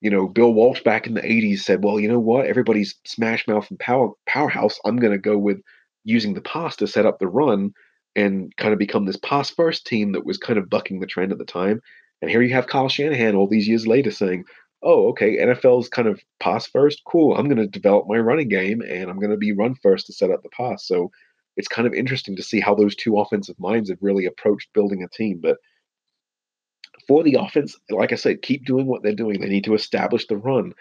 you 0.00 0.10
know, 0.10 0.28
Bill 0.28 0.52
Walsh 0.52 0.82
back 0.82 1.06
in 1.06 1.14
the 1.14 1.22
80s 1.22 1.60
said, 1.60 1.82
well, 1.82 1.98
you 1.98 2.08
know 2.08 2.20
what? 2.20 2.46
Everybody's 2.46 2.94
smash 3.06 3.48
mouth 3.48 3.66
and 3.70 3.78
power, 3.78 4.10
powerhouse. 4.26 4.78
I'm 4.84 4.96
going 4.96 5.12
to 5.12 5.18
go 5.18 5.38
with 5.38 5.58
using 6.04 6.34
the 6.34 6.42
pass 6.42 6.76
to 6.76 6.86
set 6.86 7.06
up 7.06 7.18
the 7.18 7.26
run 7.26 7.72
and 8.14 8.54
kind 8.56 8.72
of 8.72 8.78
become 8.78 9.06
this 9.06 9.18
pass 9.18 9.50
first 9.50 9.86
team 9.86 10.12
that 10.12 10.24
was 10.24 10.38
kind 10.38 10.58
of 10.58 10.70
bucking 10.70 11.00
the 11.00 11.06
trend 11.06 11.32
at 11.32 11.38
the 11.38 11.44
time. 11.44 11.80
And 12.22 12.30
here 12.30 12.42
you 12.42 12.54
have 12.54 12.66
Kyle 12.66 12.88
Shanahan 12.88 13.34
all 13.34 13.46
these 13.46 13.68
years 13.68 13.86
later 13.86 14.10
saying, 14.10 14.44
oh, 14.82 15.08
okay, 15.08 15.38
NFL's 15.38 15.88
kind 15.88 16.08
of 16.08 16.20
pass 16.40 16.66
first. 16.66 17.02
Cool. 17.06 17.36
I'm 17.36 17.46
going 17.46 17.56
to 17.56 17.66
develop 17.66 18.06
my 18.06 18.18
running 18.18 18.48
game 18.48 18.82
and 18.82 19.10
I'm 19.10 19.18
going 19.18 19.30
to 19.30 19.36
be 19.36 19.52
run 19.52 19.74
first 19.74 20.06
to 20.06 20.12
set 20.12 20.30
up 20.30 20.42
the 20.42 20.48
pass. 20.50 20.86
So 20.86 21.10
it's 21.56 21.68
kind 21.68 21.86
of 21.86 21.94
interesting 21.94 22.36
to 22.36 22.42
see 22.42 22.60
how 22.60 22.74
those 22.74 22.94
two 22.94 23.18
offensive 23.18 23.58
minds 23.58 23.88
have 23.88 23.98
really 24.00 24.26
approached 24.26 24.72
building 24.74 25.02
a 25.02 25.08
team. 25.08 25.40
But 25.42 25.56
for 27.08 27.22
the 27.22 27.36
offense, 27.40 27.76
like 27.90 28.12
I 28.12 28.16
said, 28.16 28.42
keep 28.42 28.64
doing 28.66 28.86
what 28.86 29.02
they're 29.02 29.14
doing. 29.14 29.40
They 29.40 29.48
need 29.48 29.64
to 29.64 29.74
establish 29.74 30.26
the 30.26 30.36
run. 30.36 30.72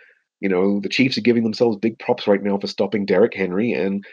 You 0.42 0.50
know, 0.50 0.80
the 0.80 0.90
Chiefs 0.90 1.18
are 1.18 1.22
giving 1.22 1.44
themselves 1.44 1.78
big 1.78 1.98
props 2.00 2.28
right 2.28 2.44
now 2.44 2.58
for 2.58 2.68
stopping 2.68 3.06
Derrick 3.06 3.34
Henry, 3.34 3.72
and 3.72 4.06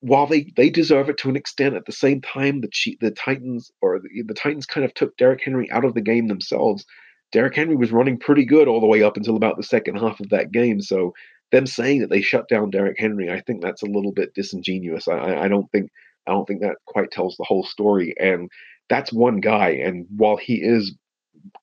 while 0.00 0.26
they 0.26 0.52
they 0.56 0.70
deserve 0.70 1.08
it 1.08 1.18
to 1.18 1.28
an 1.28 1.36
extent, 1.36 1.74
at 1.74 1.84
the 1.84 1.92
same 1.92 2.20
time, 2.22 2.60
the 2.60 2.96
the 3.00 3.10
Titans 3.10 3.70
or 3.82 4.00
the, 4.00 4.22
the 4.22 4.34
Titans 4.34 4.66
kind 4.66 4.84
of 4.84 4.94
took 4.94 5.16
Derrick 5.16 5.42
Henry 5.44 5.70
out 5.70 5.84
of 5.84 5.94
the 5.94 6.00
game 6.00 6.28
themselves. 6.28 6.86
Derrick 7.32 7.54
Henry 7.54 7.76
was 7.76 7.92
running 7.92 8.18
pretty 8.18 8.44
good 8.44 8.68
all 8.68 8.80
the 8.80 8.86
way 8.86 9.02
up 9.02 9.16
until 9.16 9.36
about 9.36 9.56
the 9.56 9.62
second 9.62 9.96
half 9.96 10.20
of 10.20 10.30
that 10.30 10.52
game. 10.52 10.80
So 10.80 11.12
them 11.52 11.66
saying 11.66 12.00
that 12.00 12.10
they 12.10 12.22
shut 12.22 12.48
down 12.48 12.70
Derrick 12.70 12.98
Henry, 12.98 13.30
I 13.30 13.40
think 13.40 13.62
that's 13.62 13.82
a 13.82 13.86
little 13.86 14.12
bit 14.12 14.34
disingenuous. 14.34 15.08
I, 15.08 15.44
I 15.44 15.48
don't 15.48 15.70
think 15.72 15.90
I 16.26 16.32
don't 16.32 16.46
think 16.46 16.60
that 16.62 16.76
quite 16.86 17.10
tells 17.10 17.36
the 17.36 17.44
whole 17.44 17.64
story. 17.64 18.14
And 18.18 18.50
that's 18.88 19.12
one 19.12 19.40
guy. 19.40 19.70
And 19.70 20.06
while 20.16 20.36
he 20.36 20.54
is, 20.54 20.94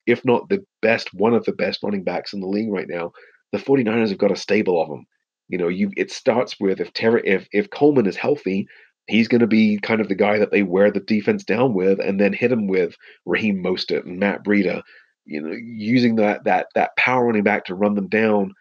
if 0.08 0.23
not 0.23 0.49
the 0.49 0.65
best, 0.82 1.13
one 1.13 1.34
of 1.34 1.43
the 1.45 1.52
best 1.52 1.84
running 1.84 2.04
backs 2.04 2.34
in 2.34 2.39
the 2.39 2.47
league 2.47 2.71
right 2.71 2.88
now, 2.88 3.12
the 3.52 3.58
49ers 3.58 4.10
have 4.10 4.17
got 4.17 4.32
a 4.32 4.38
stable 4.38 4.82
of 4.82 4.89
them. 4.89 5.06
You 5.49 5.58
know, 5.58 5.67
you 5.67 5.91
it 5.97 6.12
starts 6.12 6.56
with 6.60 6.80
if 6.80 6.93
Terry, 6.93 7.21
if 7.26 7.47
if 7.52 7.69
Coleman 7.69 8.08
is 8.08 8.15
healthy, 8.15 8.67
he's 9.08 9.28
going 9.28 9.41
to 9.41 9.47
be 9.47 9.78
kind 9.82 10.02
of 10.02 10.08
the 10.08 10.15
guy 10.15 10.39
that 10.39 10.52
they 10.52 10.63
wear 10.63 10.89
the 10.91 11.02
defense 11.02 11.43
down 11.43 11.73
with, 11.73 11.99
and 11.99 12.19
then 12.19 12.34
hit 12.34 12.52
him 12.52 12.67
with 12.67 12.95
Raheem 13.26 13.62
Mostert 13.62 14.06
and 14.06 14.19
Matt 14.19 14.43
Breida. 14.43 14.82
You 15.25 15.41
know, 15.41 15.53
using 15.53 16.17
that 16.17 16.43
that 16.45 16.67
that 16.75 16.95
power 16.97 17.25
running 17.25 17.43
back 17.43 17.65
to 17.65 17.75
run 17.75 17.95
them 17.95 18.09
down, 18.09 18.53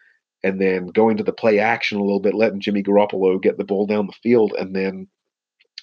and 0.43 0.59
then 0.61 0.87
going 0.87 1.17
to 1.17 1.23
the 1.23 1.33
play 1.33 1.59
action 1.59 1.97
a 1.97 2.03
little 2.03 2.19
bit, 2.19 2.35
letting 2.35 2.61
Jimmy 2.61 2.83
Garoppolo 2.83 3.41
get 3.41 3.57
the 3.57 3.65
ball 3.65 3.85
down 3.85 4.07
the 4.07 4.13
field, 4.23 4.53
and 4.57 4.75
then 4.75 5.07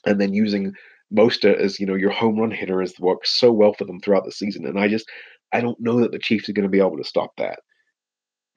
and 0.07 0.21
then 0.21 0.33
using 0.33 0.73
Mostert 1.12 1.59
as 1.59 1.81
you 1.81 1.87
know 1.87 1.95
your 1.95 2.11
home 2.11 2.38
run 2.38 2.51
hitter 2.51 2.81
has 2.81 2.95
worked 2.99 3.27
so 3.27 3.53
well 3.53 3.73
for 3.75 3.85
them 3.85 4.01
throughout 4.01 4.25
the 4.25 4.33
season. 4.33 4.66
And 4.66 4.79
I 4.79 4.88
just 4.88 5.09
I 5.53 5.61
don't 5.61 5.81
know 5.81 6.01
that 6.01 6.12
the 6.12 6.19
Chiefs 6.19 6.49
are 6.49 6.53
going 6.53 6.64
to 6.64 6.71
be 6.71 6.79
able 6.79 6.97
to 6.97 7.05
stop 7.05 7.33
that. 7.38 7.61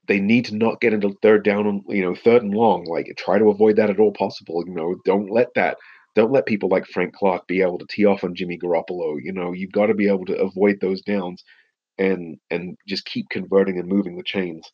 They 0.08 0.20
need 0.20 0.46
to 0.46 0.56
not 0.56 0.82
get 0.82 0.94
into 0.94 1.16
third 1.22 1.44
down, 1.44 1.84
you 1.88 2.02
know, 2.04 2.14
third 2.14 2.44
and 2.44 2.54
long. 2.54 2.84
Like 2.86 3.12
try 3.18 3.38
to 3.40 3.50
avoid 3.50 3.78
that 3.78 3.90
at 3.90 4.00
all 4.00 4.12
possible. 4.14 4.64
You 4.68 4.74
know, 4.74 4.96
don't 5.06 5.32
let 5.32 5.54
that. 5.56 5.78
Don't 6.16 6.32
let 6.32 6.46
people 6.46 6.70
like 6.70 6.86
Frank 6.86 7.14
Clark 7.16 7.48
be 7.48 7.62
able 7.62 7.80
to 7.80 7.88
tee 7.90 8.06
off 8.06 8.24
on 8.24 8.36
Jimmy 8.36 8.60
Garoppolo. 8.60 9.18
You 9.22 9.32
know, 9.34 9.52
you've 9.52 9.72
got 9.72 9.88
to 9.88 9.96
be 9.96 10.08
able 10.08 10.26
to 10.26 10.38
avoid 10.38 10.80
those 10.80 11.02
downs, 11.02 11.44
and 11.98 12.38
and 12.50 12.78
just 12.88 13.06
keep 13.06 13.30
converting 13.30 13.80
and 13.80 13.88
moving 13.88 14.18
the 14.18 14.24
chains. 14.24 14.68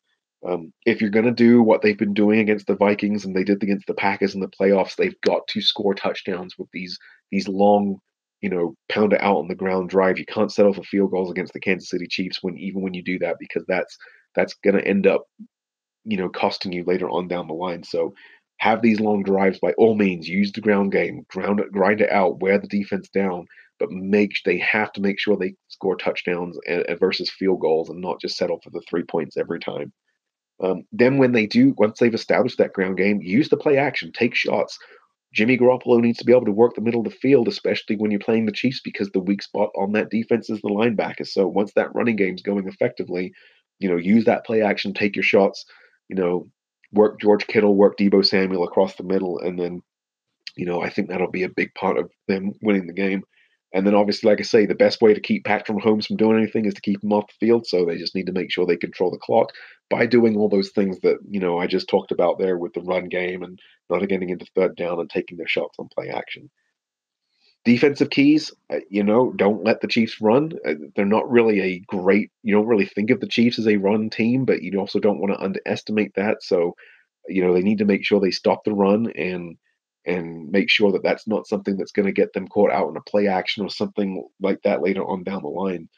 Um, 0.47 0.71
if 0.86 1.01
you're 1.01 1.10
going 1.10 1.25
to 1.25 1.32
do 1.32 1.62
what 1.62 1.82
they've 1.82 1.97
been 1.97 2.13
doing 2.13 2.39
against 2.39 2.67
the 2.67 2.75
Vikings 2.75 3.25
and 3.25 3.36
they 3.36 3.43
did 3.43 3.62
against 3.62 3.88
the 3.88 3.93
Packers 3.93 4.36
in 4.36 4.41
the 4.41 4.47
playoffs, 4.47 4.95
they've 4.95 5.19
got 5.21 5.45
to 5.49 5.62
score 5.62 5.93
touchdowns 5.93 6.58
with 6.58 6.69
these 6.71 6.97
these 7.32 7.47
long, 7.47 7.97
you 8.41 8.49
know, 8.49 8.73
pound 8.89 9.13
it 9.13 9.21
out 9.21 9.38
on 9.38 9.47
the 9.49 9.55
ground 9.55 9.89
drive. 9.89 10.17
You 10.17 10.25
can't 10.25 10.51
settle 10.51 10.73
for 10.73 10.84
field 10.84 11.12
goals 11.12 11.29
against 11.29 11.53
the 11.53 11.60
Kansas 11.60 11.89
City 11.89 12.08
Chiefs 12.08 12.39
when 12.41 12.58
even 12.58 12.82
when 12.82 12.93
you 12.93 13.03
do 13.03 13.19
that 13.19 13.36
because 13.39 13.65
that's 13.67 13.97
that's 14.36 14.53
going 14.63 14.77
to 14.77 14.88
end 14.88 15.08
up, 15.08 15.23
you 16.05 16.17
know, 16.17 16.29
costing 16.29 16.71
you 16.71 16.86
later 16.86 17.10
on 17.10 17.27
down 17.27 17.47
the 17.47 17.53
line. 17.53 17.84
So 17.84 18.13
have 18.60 18.82
these 18.82 18.99
long 18.99 19.23
drives 19.23 19.60
by 19.60 19.71
all 19.73 19.95
means. 19.95 20.27
Use 20.27 20.51
the 20.51 20.62
ground 20.62 20.91
game, 20.91 21.25
ground 21.29 21.60
it, 21.60 21.71
grind 21.71 22.01
it 22.01 22.12
out, 22.12 22.39
wear 22.39 22.60
the 22.60 22.67
defense 22.67 23.10
down, 23.10 23.45
but 23.79 23.91
make 23.91 24.33
they 24.45 24.57
have 24.57 24.91
to 24.93 25.01
make 25.01 25.19
sure 25.19 25.37
they 25.37 25.55
score 25.69 25.95
touchdowns 25.95 26.57
versus 26.99 27.29
field 27.29 27.61
goals 27.61 27.89
and 27.89 28.01
not 28.01 28.19
just 28.19 28.37
settle 28.37 28.59
for 28.63 28.69
the 28.69 28.81
three 28.89 29.03
points 29.03 29.37
every 29.37 29.59
time. 29.59 29.91
Um, 30.61 30.83
then 30.91 31.17
when 31.17 31.31
they 31.31 31.45
do, 31.45 31.73
once 31.77 31.99
they've 31.99 32.13
established 32.13 32.57
that 32.57 32.73
ground 32.73 32.97
game, 32.97 33.21
use 33.21 33.49
the 33.49 33.57
play 33.57 33.77
action, 33.77 34.11
take 34.11 34.35
shots. 34.35 34.77
Jimmy 35.33 35.57
Garoppolo 35.57 36.01
needs 36.01 36.17
to 36.19 36.25
be 36.25 36.33
able 36.33 36.45
to 36.45 36.51
work 36.51 36.75
the 36.75 36.81
middle 36.81 37.01
of 37.01 37.05
the 37.05 37.17
field, 37.17 37.47
especially 37.47 37.95
when 37.95 38.11
you're 38.11 38.19
playing 38.19 38.45
the 38.45 38.51
Chiefs, 38.51 38.81
because 38.83 39.09
the 39.11 39.19
weak 39.19 39.41
spot 39.41 39.69
on 39.77 39.93
that 39.93 40.09
defense 40.09 40.49
is 40.49 40.59
the 40.61 40.69
linebacker. 40.69 41.25
So 41.25 41.47
once 41.47 41.71
that 41.73 41.93
running 41.95 42.15
game's 42.15 42.41
going 42.41 42.67
effectively, 42.67 43.31
you 43.77 43.89
know, 43.89 43.95
use 43.95 44.25
that 44.25 44.45
play 44.45 44.61
action, 44.61 44.93
take 44.93 45.15
your 45.15 45.23
shots, 45.23 45.65
you 46.09 46.15
know, 46.15 46.49
work 46.91 47.21
George 47.21 47.45
Kittle, 47.47 47.75
work 47.75 47.95
Deebo 47.97 48.25
Samuel 48.25 48.63
across 48.63 48.95
the 48.95 49.03
middle, 49.03 49.39
and 49.39 49.57
then, 49.57 49.81
you 50.57 50.65
know, 50.65 50.81
I 50.81 50.89
think 50.89 51.07
that'll 51.07 51.31
be 51.31 51.43
a 51.43 51.49
big 51.49 51.73
part 51.75 51.97
of 51.97 52.11
them 52.27 52.53
winning 52.61 52.87
the 52.87 52.93
game. 52.93 53.23
And 53.71 53.86
then 53.86 53.93
obviously, 53.93 54.29
like 54.29 54.39
I 54.39 54.43
say, 54.43 54.65
the 54.65 54.73
best 54.73 54.99
way 54.99 55.13
to 55.13 55.21
keep 55.21 55.45
Patrick 55.45 55.77
Mahomes 55.77 56.08
from 56.08 56.17
doing 56.17 56.38
anything 56.38 56.65
is 56.65 56.73
to 56.73 56.82
keep 56.82 57.03
him 57.03 57.13
off 57.13 57.27
the 57.27 57.45
field. 57.45 57.67
So 57.67 57.86
they 57.86 57.97
just 57.97 58.15
need 58.15 58.25
to 58.25 58.32
make 58.34 58.51
sure 58.51 58.65
they 58.65 58.77
control 58.77 59.12
the 59.12 59.17
clock 59.17 59.51
by 59.91 60.08
doing 60.08 60.36
all 60.36 60.49
those 60.49 60.71
things 60.71 60.99
that, 61.01 61.17
you 61.29 61.39
know, 61.39 61.60
I 61.60 61.67
just 61.67 61.88
talked 61.88 62.12
about 62.12 62.39
there 62.39 62.58
with 62.58 62.73
the 62.73 62.82
run 62.82 63.10
game 63.10 63.43
and 63.43 63.60
not 63.89 64.08
getting 64.08 64.29
into 64.29 64.45
third 64.55 64.75
down 64.75 64.99
and 64.99 65.10
taking 65.10 65.38
their 65.38 65.47
shots 65.47 65.75
on 65.77 65.88
play 65.93 66.10
action. 66.10 66.49
Defensive 67.63 68.10
keys, 68.10 68.51
uh, 68.73 68.79
you 68.89 69.03
know, 69.03 69.34
don't 69.36 69.63
let 69.63 69.82
the 69.82 69.88
Chiefs 69.88 70.19
run. 70.19 70.53
Uh, 70.65 70.75
they're 70.95 71.05
not 71.05 71.29
really 71.29 71.60
a 71.60 71.79
great, 71.82 72.32
you 72.41 72.55
don't 72.55 72.67
really 72.67 72.86
think 72.86 73.12
of 73.12 73.19
the 73.19 73.27
Chiefs 73.27 73.60
as 73.60 73.67
a 73.67 73.77
run 73.77 74.10
team, 74.10 74.45
but 74.45 74.63
you 74.63 74.79
also 74.79 74.99
don't 74.99 75.19
want 75.19 75.34
to 75.34 75.43
underestimate 75.43 76.13
that. 76.15 76.41
So, 76.41 76.75
you 77.27 77.43
know, 77.43 77.53
they 77.53 77.62
need 77.62 77.79
to 77.79 77.86
make 77.86 78.03
sure 78.03 78.19
they 78.19 78.32
stop 78.32 78.63
the 78.63 78.73
run 78.73 79.12
and, 79.12 79.58
and 80.05 80.49
make 80.49 80.69
sure 80.69 80.91
that 80.91 81.03
that's 81.03 81.27
not 81.27 81.47
something 81.47 81.77
that's 81.77 81.91
going 81.91 82.05
to 82.05 82.12
get 82.12 82.33
them 82.33 82.47
caught 82.47 82.71
out 82.71 82.89
in 82.89 82.97
a 82.97 83.01
play 83.01 83.27
action 83.27 83.63
or 83.63 83.69
something 83.69 84.27
like 84.41 84.62
that 84.63 84.81
later 84.81 85.03
on 85.03 85.23
down 85.23 85.41
the 85.41 85.49
line. 85.49 85.89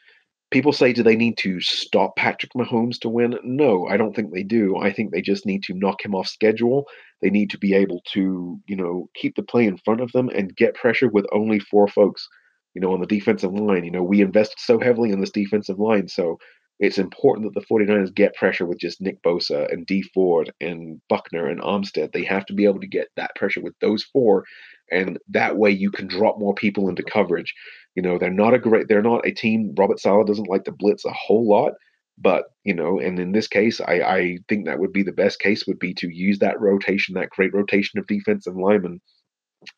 People 0.50 0.72
say, 0.72 0.92
do 0.92 1.02
they 1.02 1.16
need 1.16 1.38
to 1.38 1.60
stop 1.60 2.14
Patrick 2.16 2.52
Mahomes 2.52 2.98
to 3.00 3.08
win? 3.08 3.38
No, 3.42 3.86
I 3.86 3.96
don't 3.96 4.14
think 4.14 4.32
they 4.32 4.42
do. 4.42 4.76
I 4.76 4.92
think 4.92 5.10
they 5.10 5.22
just 5.22 5.46
need 5.46 5.62
to 5.64 5.74
knock 5.74 6.04
him 6.04 6.14
off 6.14 6.28
schedule. 6.28 6.86
They 7.22 7.30
need 7.30 7.48
to 7.50 7.58
be 7.58 7.72
able 7.72 8.02
to, 8.12 8.60
you 8.66 8.76
know, 8.76 9.08
keep 9.14 9.34
the 9.34 9.42
play 9.42 9.66
in 9.66 9.78
front 9.78 10.02
of 10.02 10.12
them 10.12 10.28
and 10.28 10.54
get 10.54 10.74
pressure 10.74 11.08
with 11.08 11.24
only 11.32 11.58
four 11.58 11.88
folks, 11.88 12.28
you 12.74 12.82
know, 12.82 12.92
on 12.92 13.00
the 13.00 13.06
defensive 13.06 13.54
line. 13.54 13.84
You 13.84 13.92
know, 13.92 14.02
we 14.02 14.20
invested 14.20 14.58
so 14.58 14.78
heavily 14.78 15.10
in 15.10 15.20
this 15.20 15.30
defensive 15.30 15.78
line, 15.78 16.08
so 16.08 16.38
it's 16.82 16.98
important 16.98 17.46
that 17.46 17.58
the 17.58 17.64
49ers 17.64 18.12
get 18.12 18.34
pressure 18.34 18.66
with 18.66 18.80
just 18.80 19.00
Nick 19.00 19.22
Bosa 19.22 19.72
and 19.72 19.86
Dee 19.86 20.02
Ford 20.02 20.52
and 20.60 21.00
Buckner 21.08 21.46
and 21.46 21.60
Armstead. 21.60 22.10
They 22.10 22.24
have 22.24 22.44
to 22.46 22.54
be 22.54 22.64
able 22.64 22.80
to 22.80 22.88
get 22.88 23.06
that 23.14 23.36
pressure 23.36 23.60
with 23.60 23.74
those 23.80 24.02
four, 24.02 24.44
and 24.90 25.16
that 25.28 25.56
way 25.56 25.70
you 25.70 25.92
can 25.92 26.08
drop 26.08 26.40
more 26.40 26.56
people 26.56 26.88
into 26.88 27.04
coverage. 27.04 27.54
You 27.94 28.02
know, 28.02 28.18
they're 28.18 28.30
not 28.30 28.52
a 28.52 28.58
great, 28.58 28.88
they're 28.88 29.00
not 29.00 29.24
a 29.24 29.30
team. 29.30 29.72
Robert 29.78 30.00
Saleh 30.00 30.26
doesn't 30.26 30.48
like 30.48 30.64
to 30.64 30.72
blitz 30.72 31.04
a 31.04 31.12
whole 31.12 31.48
lot, 31.48 31.74
but 32.18 32.46
you 32.64 32.74
know, 32.74 32.98
and 32.98 33.16
in 33.20 33.30
this 33.30 33.46
case, 33.46 33.80
I, 33.80 34.00
I 34.00 34.38
think 34.48 34.66
that 34.66 34.80
would 34.80 34.92
be 34.92 35.04
the 35.04 35.12
best 35.12 35.38
case 35.38 35.64
would 35.68 35.78
be 35.78 35.94
to 35.94 36.08
use 36.10 36.40
that 36.40 36.60
rotation, 36.60 37.14
that 37.14 37.30
great 37.30 37.54
rotation 37.54 38.00
of 38.00 38.08
defense 38.08 38.48
and 38.48 38.56
linemen, 38.56 39.00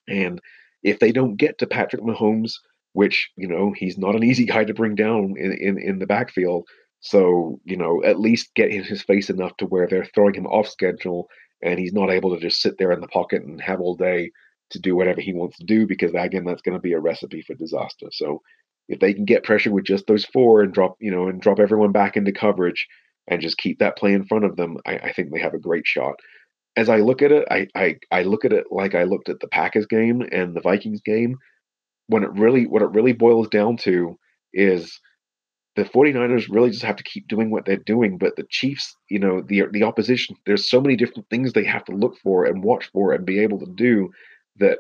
and 0.09 0.41
if 0.83 1.01
they 1.01 1.13
don't 1.13 1.37
get 1.37 1.59
to 1.59 1.67
Patrick 1.67 2.01
Mahomes, 2.01 2.53
which 2.95 3.29
you 3.37 3.47
know 3.47 3.75
he's 3.77 3.99
not 3.99 4.17
an 4.17 4.25
easy 4.31 4.47
guy 4.47 4.65
to 4.65 4.73
bring 4.73 4.95
down 4.95 5.35
in 5.37 5.53
in, 5.53 5.79
in 5.79 5.99
the 5.99 6.07
backfield 6.07 6.67
so, 7.05 7.61
you 7.65 7.77
know, 7.77 8.03
at 8.03 8.19
least 8.19 8.55
get 8.55 8.71
in 8.71 8.83
his 8.83 9.03
face 9.03 9.29
enough 9.29 9.55
to 9.59 9.67
where 9.67 9.87
they're 9.87 10.07
throwing 10.15 10.33
him 10.33 10.47
off 10.47 10.67
schedule 10.67 11.29
and 11.63 11.79
he's 11.79 11.93
not 11.93 12.11
able 12.11 12.35
to 12.35 12.41
just 12.41 12.63
sit 12.63 12.79
there 12.79 12.93
in 12.93 13.01
the 13.03 13.09
pocket 13.09 13.43
and 13.43 13.61
have 13.61 13.79
all 13.79 13.95
day 13.95 14.31
to 14.71 14.79
do 14.79 14.97
whatever 14.97 15.21
he 15.21 15.35
wants 15.35 15.59
to 15.59 15.67
do 15.67 15.87
because 15.87 16.13
again 16.15 16.47
that's 16.47 16.63
going 16.63 16.73
to 16.73 16.81
be 16.81 16.95
a 16.95 16.99
recipe 16.99 17.43
for 17.43 17.53
disaster. 17.57 18.07
So 18.11 18.41
if 18.89 19.01
they 19.01 19.13
can 19.13 19.27
get 19.27 19.45
pressure 19.45 19.71
with 19.71 19.85
just 19.85 20.07
those 20.07 20.25
four 20.25 20.63
and 20.63 20.73
drop, 20.73 20.97
you 20.99 21.11
know, 21.11 21.29
and 21.29 21.43
drop 21.43 21.59
everyone 21.59 21.93
back 21.93 22.17
into 22.17 22.33
coverage 22.33 22.87
and 23.29 23.43
just 23.43 23.59
keep 23.59 23.81
that 23.81 23.99
play 23.99 24.15
in 24.15 24.25
front 24.25 24.47
of 24.47 24.57
them, 24.57 24.79
I, 24.87 24.97
I 24.97 25.13
think 25.13 25.31
they 25.31 25.41
have 25.41 25.53
a 25.55 25.59
great 25.59 25.87
shot. 25.87 26.15
As 26.75 26.89
I 26.89 27.01
look 27.01 27.21
at 27.21 27.33
it, 27.33 27.47
I, 27.51 27.67
I 27.75 27.97
I 28.11 28.23
look 28.23 28.47
at 28.47 28.55
it 28.55 28.65
like 28.71 28.95
I 28.95 29.03
looked 29.03 29.29
at 29.29 29.41
the 29.41 29.49
Packers 29.49 29.87
game 29.87 30.23
and 30.33 30.57
the 30.57 30.63
Vikings 30.63 31.03
game. 31.03 31.37
When 32.07 32.25
it 32.25 32.33
really 32.33 32.67
what 32.67 32.81
it 32.81 32.93
really 32.93 33.13
boils 33.13 33.49
down 33.49 33.77
to 33.79 34.19
is 34.55 34.99
the 35.77 35.85
49ers 35.85 36.49
really 36.49 36.71
just 36.71 36.85
have 36.85 36.97
to 36.97 37.03
keep 37.03 37.27
doing 37.29 37.51
what 37.51 37.65
they're 37.65 37.77
doing 37.77 38.19
but 38.19 38.37
the 38.37 38.47
chiefs 38.51 38.97
you 39.09 39.19
know 39.19 39.41
the 39.41 39.65
the 39.73 39.83
opposition 39.83 40.37
there's 40.47 40.69
so 40.69 40.81
many 40.81 40.97
different 40.97 41.29
things 41.29 41.53
they 41.53 41.65
have 41.65 41.85
to 41.85 41.97
look 41.97 42.17
for 42.23 42.45
and 42.45 42.63
watch 42.63 42.91
for 42.93 43.13
and 43.13 43.27
be 43.27 43.41
able 43.41 43.59
to 43.59 43.71
do 43.75 44.11
that 44.57 44.79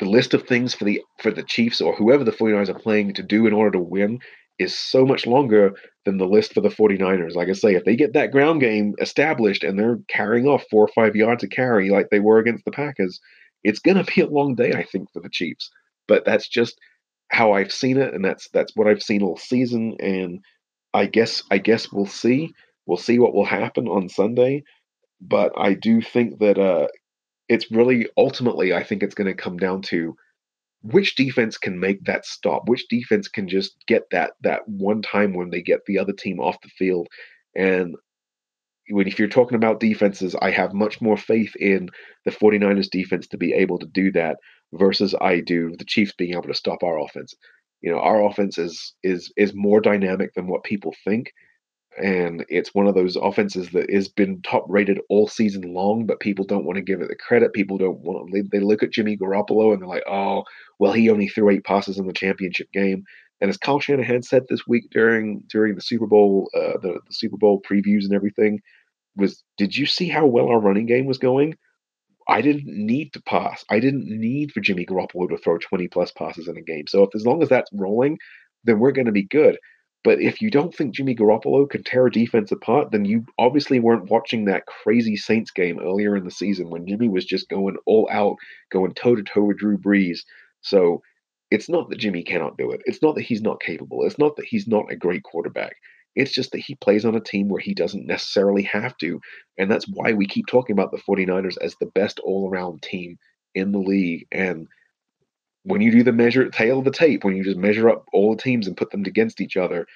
the 0.00 0.06
list 0.06 0.34
of 0.34 0.42
things 0.46 0.74
for 0.74 0.84
the 0.84 1.00
for 1.20 1.30
the 1.30 1.42
chiefs 1.42 1.80
or 1.80 1.94
whoever 1.94 2.24
the 2.24 2.32
49ers 2.32 2.68
are 2.68 2.78
playing 2.78 3.14
to 3.14 3.22
do 3.22 3.46
in 3.46 3.52
order 3.52 3.72
to 3.72 3.78
win 3.78 4.18
is 4.58 4.76
so 4.78 5.06
much 5.06 5.26
longer 5.26 5.72
than 6.04 6.18
the 6.18 6.26
list 6.26 6.52
for 6.52 6.60
the 6.60 6.68
49ers 6.68 7.34
like 7.34 7.48
i 7.48 7.52
say 7.52 7.74
if 7.74 7.84
they 7.84 7.96
get 7.96 8.12
that 8.12 8.32
ground 8.32 8.60
game 8.60 8.94
established 9.00 9.64
and 9.64 9.78
they're 9.78 9.98
carrying 10.08 10.46
off 10.46 10.64
four 10.70 10.84
or 10.84 10.92
five 10.94 11.14
yards 11.16 11.40
to 11.40 11.48
carry 11.48 11.90
like 11.90 12.08
they 12.10 12.20
were 12.20 12.38
against 12.38 12.64
the 12.64 12.70
packers 12.70 13.20
it's 13.64 13.78
going 13.78 14.02
to 14.02 14.12
be 14.12 14.20
a 14.20 14.26
long 14.26 14.54
day 14.54 14.72
i 14.72 14.82
think 14.82 15.10
for 15.12 15.20
the 15.20 15.30
chiefs. 15.30 15.70
But 16.08 16.24
that's 16.24 16.48
just 16.48 16.78
how 17.32 17.52
I've 17.52 17.72
seen 17.72 17.96
it, 17.96 18.14
and 18.14 18.24
that's 18.24 18.48
that's 18.52 18.72
what 18.76 18.86
I've 18.86 19.02
seen 19.02 19.22
all 19.22 19.36
season. 19.36 19.96
And 20.00 20.40
I 20.94 21.06
guess 21.06 21.42
I 21.50 21.58
guess 21.58 21.90
we'll 21.90 22.06
see. 22.06 22.52
We'll 22.86 22.98
see 22.98 23.18
what 23.18 23.34
will 23.34 23.44
happen 23.44 23.88
on 23.88 24.08
Sunday. 24.08 24.64
But 25.20 25.52
I 25.56 25.74
do 25.74 26.02
think 26.02 26.40
that 26.40 26.58
uh, 26.58 26.88
it's 27.48 27.70
really 27.70 28.08
ultimately 28.16 28.74
I 28.74 28.84
think 28.84 29.02
it's 29.02 29.14
going 29.14 29.34
to 29.34 29.42
come 29.42 29.56
down 29.56 29.82
to 29.82 30.14
which 30.82 31.14
defense 31.14 31.56
can 31.56 31.78
make 31.78 32.04
that 32.04 32.26
stop? 32.26 32.68
Which 32.68 32.86
defense 32.88 33.28
can 33.28 33.48
just 33.48 33.76
get 33.86 34.02
that 34.10 34.32
that 34.42 34.62
one 34.66 35.00
time 35.00 35.32
when 35.32 35.50
they 35.50 35.62
get 35.62 35.80
the 35.86 35.98
other 35.98 36.12
team 36.12 36.38
off 36.38 36.60
the 36.60 36.68
field? 36.68 37.08
And 37.56 37.94
when 38.90 39.06
if 39.06 39.18
you're 39.18 39.28
talking 39.28 39.56
about 39.56 39.80
defenses, 39.80 40.36
I 40.42 40.50
have 40.50 40.74
much 40.74 41.00
more 41.00 41.16
faith 41.16 41.54
in 41.56 41.88
the 42.24 42.30
49ers 42.30 42.90
defense 42.90 43.26
to 43.28 43.38
be 43.38 43.54
able 43.54 43.78
to 43.78 43.86
do 43.86 44.12
that 44.12 44.36
versus 44.72 45.14
I 45.20 45.40
do 45.40 45.74
the 45.78 45.84
Chiefs 45.84 46.12
being 46.16 46.32
able 46.32 46.42
to 46.44 46.54
stop 46.54 46.82
our 46.82 47.00
offense. 47.00 47.34
You 47.80 47.90
know, 47.90 47.98
our 47.98 48.24
offense 48.24 48.58
is 48.58 48.94
is 49.02 49.32
is 49.36 49.54
more 49.54 49.80
dynamic 49.80 50.34
than 50.34 50.46
what 50.46 50.64
people 50.64 50.94
think 51.04 51.32
and 51.98 52.44
it's 52.48 52.74
one 52.74 52.86
of 52.86 52.94
those 52.94 53.16
offenses 53.16 53.70
that 53.70 53.90
has 53.90 54.08
been 54.08 54.40
top 54.42 54.64
rated 54.68 54.98
all 55.10 55.28
season 55.28 55.62
long, 55.74 56.06
but 56.06 56.20
people 56.20 56.44
don't 56.44 56.64
want 56.64 56.76
to 56.76 56.82
give 56.82 57.02
it 57.02 57.08
the 57.08 57.16
credit. 57.16 57.52
People 57.52 57.76
don't 57.76 57.98
want 58.00 58.32
they, 58.32 58.40
they 58.40 58.60
look 58.64 58.82
at 58.82 58.92
Jimmy 58.92 59.16
Garoppolo 59.16 59.72
and 59.72 59.82
they're 59.82 59.88
like, 59.88 60.04
oh, 60.08 60.44
well, 60.78 60.92
he 60.92 61.10
only 61.10 61.28
threw 61.28 61.50
eight 61.50 61.64
passes 61.64 61.98
in 61.98 62.06
the 62.06 62.12
championship 62.12 62.70
game. 62.72 63.04
And 63.40 63.50
as 63.50 63.58
Kyle 63.58 63.80
Shanahan 63.80 64.22
said 64.22 64.44
this 64.48 64.66
week 64.66 64.84
during 64.90 65.42
during 65.50 65.74
the 65.74 65.82
Super 65.82 66.06
Bowl, 66.06 66.48
uh, 66.54 66.78
the, 66.80 67.00
the 67.06 67.12
Super 67.12 67.36
Bowl 67.36 67.60
previews 67.68 68.04
and 68.04 68.14
everything, 68.14 68.60
was 69.16 69.42
did 69.58 69.76
you 69.76 69.84
see 69.84 70.08
how 70.08 70.24
well 70.24 70.48
our 70.48 70.60
running 70.60 70.86
game 70.86 71.04
was 71.04 71.18
going? 71.18 71.56
I 72.28 72.40
didn't 72.40 72.66
need 72.66 73.12
to 73.14 73.22
pass. 73.22 73.64
I 73.70 73.80
didn't 73.80 74.06
need 74.06 74.52
for 74.52 74.60
Jimmy 74.60 74.86
Garoppolo 74.86 75.28
to 75.28 75.38
throw 75.38 75.58
20 75.58 75.88
plus 75.88 76.12
passes 76.12 76.48
in 76.48 76.56
a 76.56 76.62
game. 76.62 76.86
So 76.86 77.02
if 77.02 77.14
as 77.14 77.26
long 77.26 77.42
as 77.42 77.48
that's 77.48 77.70
rolling, 77.72 78.18
then 78.64 78.78
we're 78.78 78.92
going 78.92 79.06
to 79.06 79.12
be 79.12 79.24
good. 79.24 79.58
But 80.04 80.20
if 80.20 80.42
you 80.42 80.50
don't 80.50 80.74
think 80.74 80.94
Jimmy 80.94 81.14
Garoppolo 81.14 81.68
can 81.70 81.84
tear 81.84 82.06
a 82.06 82.10
defense 82.10 82.50
apart, 82.50 82.90
then 82.90 83.04
you 83.04 83.24
obviously 83.38 83.78
weren't 83.78 84.10
watching 84.10 84.46
that 84.46 84.66
crazy 84.66 85.16
Saints 85.16 85.52
game 85.52 85.78
earlier 85.78 86.16
in 86.16 86.24
the 86.24 86.30
season 86.30 86.70
when 86.70 86.86
Jimmy 86.86 87.08
was 87.08 87.24
just 87.24 87.48
going 87.48 87.76
all 87.86 88.08
out, 88.10 88.36
going 88.70 88.94
toe 88.94 89.14
to 89.14 89.22
toe 89.22 89.44
with 89.44 89.58
Drew 89.58 89.78
Brees. 89.78 90.20
So 90.60 91.02
it's 91.52 91.68
not 91.68 91.88
that 91.90 91.98
Jimmy 91.98 92.24
cannot 92.24 92.56
do 92.56 92.72
it. 92.72 92.82
It's 92.84 93.02
not 93.02 93.14
that 93.14 93.22
he's 93.22 93.42
not 93.42 93.60
capable. 93.60 94.04
It's 94.04 94.18
not 94.18 94.36
that 94.36 94.46
he's 94.46 94.66
not 94.66 94.90
a 94.90 94.96
great 94.96 95.22
quarterback. 95.22 95.76
It's 96.14 96.32
just 96.32 96.52
that 96.52 96.60
he 96.60 96.74
plays 96.74 97.04
on 97.04 97.14
a 97.14 97.20
team 97.20 97.48
where 97.48 97.60
he 97.60 97.74
doesn't 97.74 98.06
necessarily 98.06 98.62
have 98.64 98.96
to. 98.98 99.20
And 99.58 99.70
that's 99.70 99.88
why 99.88 100.12
we 100.12 100.26
keep 100.26 100.46
talking 100.46 100.74
about 100.74 100.90
the 100.90 100.98
49ers 100.98 101.56
as 101.60 101.74
the 101.76 101.86
best 101.86 102.20
all 102.20 102.50
around 102.50 102.82
team 102.82 103.18
in 103.54 103.72
the 103.72 103.78
league. 103.78 104.26
And 104.30 104.68
when 105.64 105.80
you 105.80 105.90
do 105.90 106.02
the 106.02 106.12
measure 106.12 106.48
tail 106.50 106.80
of 106.80 106.84
the 106.84 106.90
tape, 106.90 107.24
when 107.24 107.36
you 107.36 107.44
just 107.44 107.56
measure 107.56 107.88
up 107.88 108.06
all 108.12 108.34
the 108.34 108.42
teams 108.42 108.66
and 108.66 108.76
put 108.76 108.90
them 108.90 109.04
against 109.06 109.40
each 109.40 109.56
other, 109.56 109.86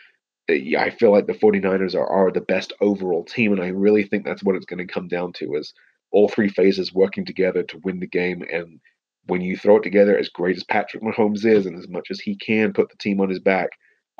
eh, 0.49 0.77
I 0.79 0.91
feel 0.91 1.11
like 1.11 1.27
the 1.27 1.35
49ers 1.35 1.95
are, 1.95 2.07
are 2.07 2.31
the 2.31 2.41
best 2.41 2.73
overall 2.81 3.25
team. 3.25 3.53
And 3.53 3.63
I 3.63 3.69
really 3.69 4.05
think 4.05 4.25
that's 4.25 4.43
what 4.43 4.57
it's 4.57 4.67
going 4.67 4.87
to 4.87 4.93
come 4.93 5.09
down 5.09 5.33
to 5.35 5.55
is 5.55 5.75
all 6.13 6.29
three 6.29 6.49
phases 6.49 6.95
working 6.95 7.25
together 7.25 7.63
to 7.65 7.81
win 7.85 8.01
the 8.01 8.07
game. 8.07 8.43
And 8.51 8.81
when 9.27 9.41
you 9.41 9.57
throw 9.57 9.77
it 9.77 9.83
together, 9.83 10.17
as 10.17 10.29
great 10.29 10.57
as 10.57 10.65
Patrick 10.65 11.03
Mahomes 11.03 11.45
is, 11.45 11.67
and 11.67 11.77
as 11.77 11.89
much 11.89 12.11
as 12.11 12.21
he 12.21 12.37
can 12.37 12.73
put 12.73 12.89
the 12.91 12.97
team 12.97 13.21
on 13.21 13.29
his 13.29 13.41
back, 13.41 13.71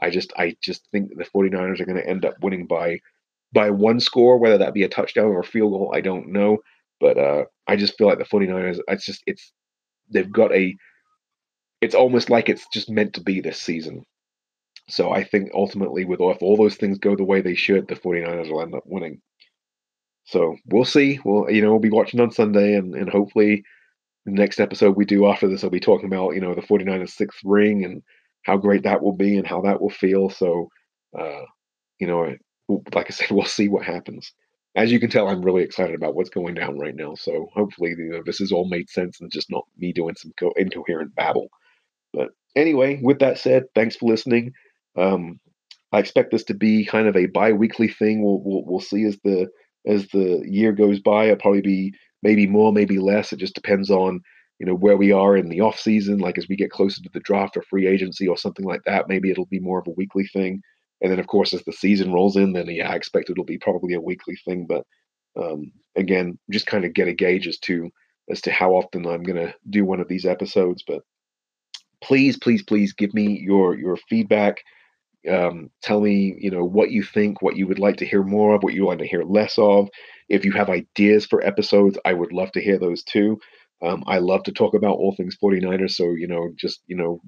I 0.01 0.11
just 0.11 0.33
I 0.37 0.57
just 0.61 0.87
think 0.93 1.17
the 1.17 1.25
49ers 1.25 1.81
are 1.81 1.87
going 1.87 1.99
to 1.99 2.09
end 2.09 2.25
up 2.25 2.35
winning 2.43 2.67
by 2.67 3.01
by 3.53 3.71
one 3.71 4.01
score, 4.01 4.39
whether 4.39 4.59
that 4.59 4.75
be 4.75 4.83
a 4.83 4.89
touchdown 4.89 5.27
or 5.27 5.41
a 5.41 5.45
field 5.45 5.73
goal, 5.73 5.93
I 5.95 6.01
don't 6.01 6.29
know. 6.29 6.59
But 7.01 7.19
uh, 7.19 7.45
I 7.67 7.77
just 7.77 7.97
feel 7.97 8.07
like 8.07 8.19
the 8.19 8.25
49ers, 8.25 8.79
it's 8.89 9.07
just 9.07 9.23
it's 9.27 9.53
they've 10.11 10.31
got 10.31 10.53
a 10.53 10.75
it's 11.81 11.95
almost 11.95 12.31
like 12.31 12.49
it's 12.49 12.67
just 12.73 12.91
meant 12.91 13.15
to 13.15 13.21
be 13.21 13.41
this 13.41 13.61
season. 13.61 14.05
So 14.89 15.11
I 15.11 15.25
think 15.25 15.51
ultimately, 15.53 16.05
with 16.05 16.21
if 16.21 16.43
all 16.43 16.57
those 16.57 16.77
things 16.77 16.99
go 16.99 17.17
the 17.17 17.25
way 17.25 17.41
they 17.41 17.55
should, 17.55 17.89
the 17.89 17.97
49ers 17.97 18.51
will 18.51 18.63
end 18.63 18.75
up 18.75 18.85
winning. 18.87 19.21
So 20.25 20.57
we'll 20.67 20.85
see. 20.85 21.21
We'll 21.25 21.51
you 21.51 21.63
know 21.63 21.71
we'll 21.71 21.81
be 21.81 21.91
watching 21.91 22.21
on 22.21 22.31
Sunday, 22.31 22.75
and 22.75 22.95
and 22.95 23.09
hopefully 23.09 23.65
the 24.25 24.33
next 24.33 24.61
episode 24.61 24.97
we 24.97 25.05
do 25.05 25.27
after 25.27 25.49
this, 25.49 25.65
I'll 25.65 25.71
be 25.71 25.81
talking 25.81 26.07
about 26.07 26.35
you 26.35 26.41
know 26.41 26.55
the 26.55 26.63
49ers 26.63 27.11
sixth 27.11 27.41
ring 27.45 27.85
and 27.85 28.03
how 28.47 28.57
great 28.57 28.85
that 28.85 29.03
will 29.03 29.17
be 29.17 29.37
and 29.37 29.47
how 29.47 29.61
that 29.63 29.81
will 29.81 29.91
feel. 29.91 30.31
So 30.31 30.69
uh, 31.19 31.43
you 31.99 32.07
know, 32.07 32.35
like 32.95 33.07
I 33.09 33.11
said, 33.11 33.31
we'll 33.33 33.45
see 33.45 33.69
what 33.69 33.85
happens. 33.85 34.33
As 34.77 34.93
you 34.93 35.01
can 35.01 35.11
tell, 35.11 35.29
I'm 35.29 35.43
really 35.43 35.63
excited 35.63 35.95
about 35.95 36.15
what's 36.15 36.31
going 36.31 36.55
down 36.55 36.79
right 36.79 36.95
now. 36.95 37.15
So 37.15 37.49
hopefully, 37.55 37.95
you 37.99 38.11
know, 38.11 38.23
this 38.25 38.39
has 38.39 38.53
all 38.53 38.69
made 38.69 38.91
sense 38.91 39.21
and 39.21 39.33
just 39.33 39.51
not 39.51 39.65
me 39.79 39.93
doing 39.93 40.15
some 40.17 40.33
co- 40.39 40.53
incoherent 40.57 41.15
babble. 41.15 41.49
But 42.13 42.29
anyway, 42.55 43.01
with 43.03 43.21
that 43.21 43.39
said, 43.39 43.65
thanks 43.75 43.97
for 43.97 44.09
listening. 44.09 44.53
Um, 44.97 45.41
I 45.93 46.01
expect 46.01 46.31
this 46.31 46.45
to 46.45 46.55
be 46.55 46.85
kind 46.85 47.09
of 47.09 47.17
a 47.17 47.27
bi-weekly 47.27 47.89
thing. 47.89 48.23
We'll, 48.23 48.43
we'll 48.45 48.65
we'll 48.67 48.81
see 48.81 49.05
as 49.05 49.19
the 49.25 49.49
as 49.87 50.09
the 50.09 50.43
year 50.47 50.73
goes 50.73 51.01
by. 51.01 51.25
It'll 51.27 51.37
probably 51.37 51.63
be 51.63 51.95
maybe 52.23 52.47
more, 52.47 52.73
maybe 52.73 52.99
less. 52.99 53.33
It 53.33 53.39
just 53.39 53.55
depends 53.55 53.91
on 53.91 54.21
you 54.59 54.67
know 54.67 54.75
where 54.75 54.97
we 54.97 55.13
are 55.13 55.37
in 55.37 55.49
the 55.49 55.61
off 55.61 55.79
season. 55.79 56.19
Like 56.19 56.39
as 56.39 56.49
we 56.49 56.57
get 56.57 56.71
closer 56.71 57.03
to 57.03 57.11
the 57.13 57.21
draft 57.21 57.57
or 57.57 57.63
free 57.63 57.87
agency 57.87 58.27
or 58.27 58.37
something 58.37 58.65
like 58.65 58.83
that, 58.85 59.09
maybe 59.09 59.31
it'll 59.31 59.47
be 59.47 59.61
more 59.61 59.79
of 59.79 59.87
a 59.87 59.93
weekly 59.97 60.27
thing. 60.27 60.63
And 61.03 61.13
then 61.13 61.19
of 61.19 61.27
course 61.27 61.53
as 61.53 61.63
the 61.65 61.73
season 61.73 62.13
rolls 62.13 62.37
in, 62.37 62.53
then 62.53 62.67
yeah, 62.69 62.91
I 62.91 62.97
expect 62.97 63.31
it'll 63.31 63.45
be 63.45 63.59
probably 63.59 63.95
a 63.95 64.01
weekly 64.01 64.37
thing. 64.45 64.67
But 64.67 64.85
um, 65.37 65.73
again, 65.97 66.39
just 66.51 66.67
kind 66.67 66.85
of 66.85 66.95
get 66.95 67.09
a 67.09 67.13
gauge 67.13 67.47
as 67.47 67.59
to 67.61 67.91
as 68.31 68.41
to 68.43 68.51
how 68.51 68.73
often 68.73 69.07
I'm 69.07 69.23
gonna 69.23 69.55
do 69.69 69.85
one 69.85 70.01
of 70.01 70.09
these 70.09 70.27
episodes. 70.27 70.83
But 70.87 71.03
please, 72.03 72.39
please, 72.39 72.63
please 72.63 72.93
give 72.93 73.13
me 73.15 73.39
your 73.39 73.77
your 73.77 73.97
feedback. 74.09 74.57
Um, 75.31 75.71
tell 75.83 76.01
me, 76.01 76.37
you 76.39 76.51
know, 76.51 76.65
what 76.65 76.93
you 76.93 77.03
think, 77.03 77.43
what 77.43 77.57
you 77.57 77.67
would 77.67 77.81
like 77.81 77.97
to 77.97 78.07
hear 78.07 78.23
more 78.23 78.55
of, 78.55 78.63
what 78.63 78.75
you 78.75 78.87
want 78.87 79.01
to 79.01 79.07
hear 79.07 79.25
less 79.25 79.59
of. 79.59 79.89
If 80.29 80.45
you 80.45 80.53
have 80.53 80.71
ideas 80.71 81.27
for 81.27 81.45
episodes, 81.45 81.99
I 82.05 82.13
would 82.13 82.33
love 82.33 82.53
to 82.53 82.61
hear 82.61 82.79
those 82.79 83.03
too. 83.03 83.39
Um, 83.83 84.05
I 84.07 84.19
love 84.19 84.43
to 84.45 84.53
talk 84.53 84.75
about 84.75 84.97
all 84.97 85.15
things 85.17 85.37
49ers. 85.43 85.93
So, 85.93 86.15
you 86.15 86.27
know, 86.27 86.51
just, 86.59 86.81
you 86.87 86.97
know, 86.97 87.21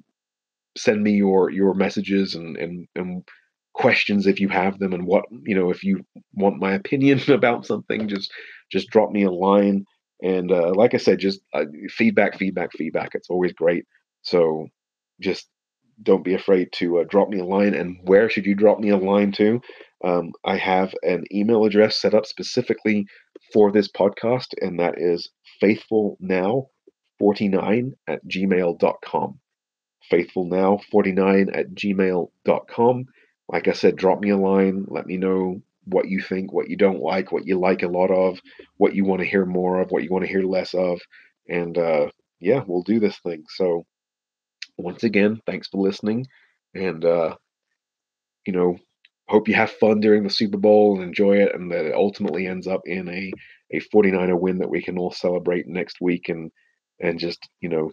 send 0.76 1.02
me 1.02 1.12
your 1.12 1.50
your 1.50 1.74
messages 1.74 2.34
and 2.34 2.56
and 2.56 2.86
and 2.94 3.24
questions 3.74 4.26
if 4.26 4.40
you 4.40 4.48
have 4.48 4.78
them 4.78 4.92
and 4.92 5.06
what 5.06 5.24
you 5.44 5.54
know 5.54 5.70
if 5.70 5.84
you 5.84 6.04
want 6.34 6.58
my 6.60 6.72
opinion 6.72 7.20
about 7.28 7.66
something 7.66 8.08
just 8.08 8.30
just 8.70 8.88
drop 8.88 9.10
me 9.10 9.22
a 9.22 9.30
line 9.30 9.84
and 10.22 10.50
uh, 10.52 10.72
like 10.74 10.94
i 10.94 10.96
said 10.96 11.18
just 11.18 11.40
uh, 11.54 11.64
feedback 11.88 12.36
feedback 12.38 12.70
feedback 12.72 13.10
it's 13.14 13.30
always 13.30 13.52
great 13.52 13.84
so 14.22 14.66
just 15.20 15.48
don't 16.02 16.24
be 16.24 16.34
afraid 16.34 16.68
to 16.72 17.00
uh, 17.00 17.04
drop 17.08 17.28
me 17.28 17.40
a 17.40 17.44
line. 17.44 17.74
And 17.74 17.98
where 18.04 18.30
should 18.30 18.46
you 18.46 18.54
drop 18.54 18.78
me 18.78 18.90
a 18.90 18.96
line 18.96 19.32
to? 19.32 19.60
Um, 20.04 20.32
I 20.44 20.56
have 20.56 20.94
an 21.02 21.24
email 21.32 21.64
address 21.64 22.00
set 22.00 22.14
up 22.14 22.24
specifically 22.24 23.06
for 23.52 23.72
this 23.72 23.88
podcast, 23.88 24.54
and 24.60 24.80
that 24.80 24.94
is 24.98 25.30
faithfulnow49 25.62 27.92
at 28.06 28.26
gmail.com. 28.26 29.40
Faithfulnow49 30.10 31.56
at 31.56 31.74
gmail.com. 31.74 33.06
Like 33.48 33.68
I 33.68 33.72
said, 33.72 33.96
drop 33.96 34.20
me 34.20 34.30
a 34.30 34.36
line. 34.36 34.86
Let 34.88 35.06
me 35.06 35.16
know 35.16 35.62
what 35.84 36.08
you 36.08 36.20
think, 36.20 36.52
what 36.52 36.68
you 36.68 36.76
don't 36.76 37.00
like, 37.00 37.32
what 37.32 37.46
you 37.46 37.58
like 37.58 37.82
a 37.82 37.88
lot 37.88 38.10
of, 38.10 38.40
what 38.76 38.94
you 38.94 39.04
want 39.04 39.20
to 39.20 39.26
hear 39.26 39.46
more 39.46 39.80
of, 39.80 39.90
what 39.90 40.02
you 40.02 40.10
want 40.10 40.24
to 40.24 40.30
hear 40.30 40.42
less 40.42 40.74
of. 40.74 41.00
And 41.48 41.76
uh, 41.78 42.08
yeah, 42.40 42.62
we'll 42.66 42.82
do 42.82 43.00
this 43.00 43.18
thing. 43.18 43.44
So 43.48 43.86
once 44.76 45.02
again, 45.02 45.40
thanks 45.46 45.68
for 45.68 45.82
listening. 45.82 46.26
And, 46.74 47.04
uh, 47.04 47.36
you 48.46 48.52
know, 48.52 48.78
hope 49.28 49.48
you 49.48 49.54
have 49.54 49.70
fun 49.70 50.00
during 50.00 50.22
the 50.22 50.30
Super 50.30 50.58
Bowl 50.58 50.94
and 50.94 51.04
enjoy 51.04 51.36
it, 51.36 51.54
and 51.54 51.70
that 51.70 51.84
it 51.84 51.94
ultimately 51.94 52.46
ends 52.46 52.66
up 52.66 52.80
in 52.86 53.08
a, 53.08 53.32
a 53.72 53.80
49er 53.94 54.38
win 54.38 54.58
that 54.58 54.70
we 54.70 54.82
can 54.82 54.98
all 54.98 55.12
celebrate 55.12 55.66
next 55.66 56.00
week 56.00 56.28
and 56.28 56.50
and 57.00 57.18
just 57.18 57.48
you 57.60 57.68
know 57.68 57.90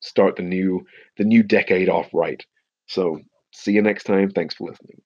start 0.00 0.36
the 0.36 0.42
new 0.42 0.84
the 1.18 1.24
new 1.24 1.42
decade 1.42 1.88
off 1.88 2.08
right. 2.12 2.42
So 2.86 3.20
see 3.52 3.72
you 3.72 3.82
next 3.82 4.04
time. 4.04 4.30
Thanks 4.30 4.54
for 4.54 4.68
listening. 4.68 5.00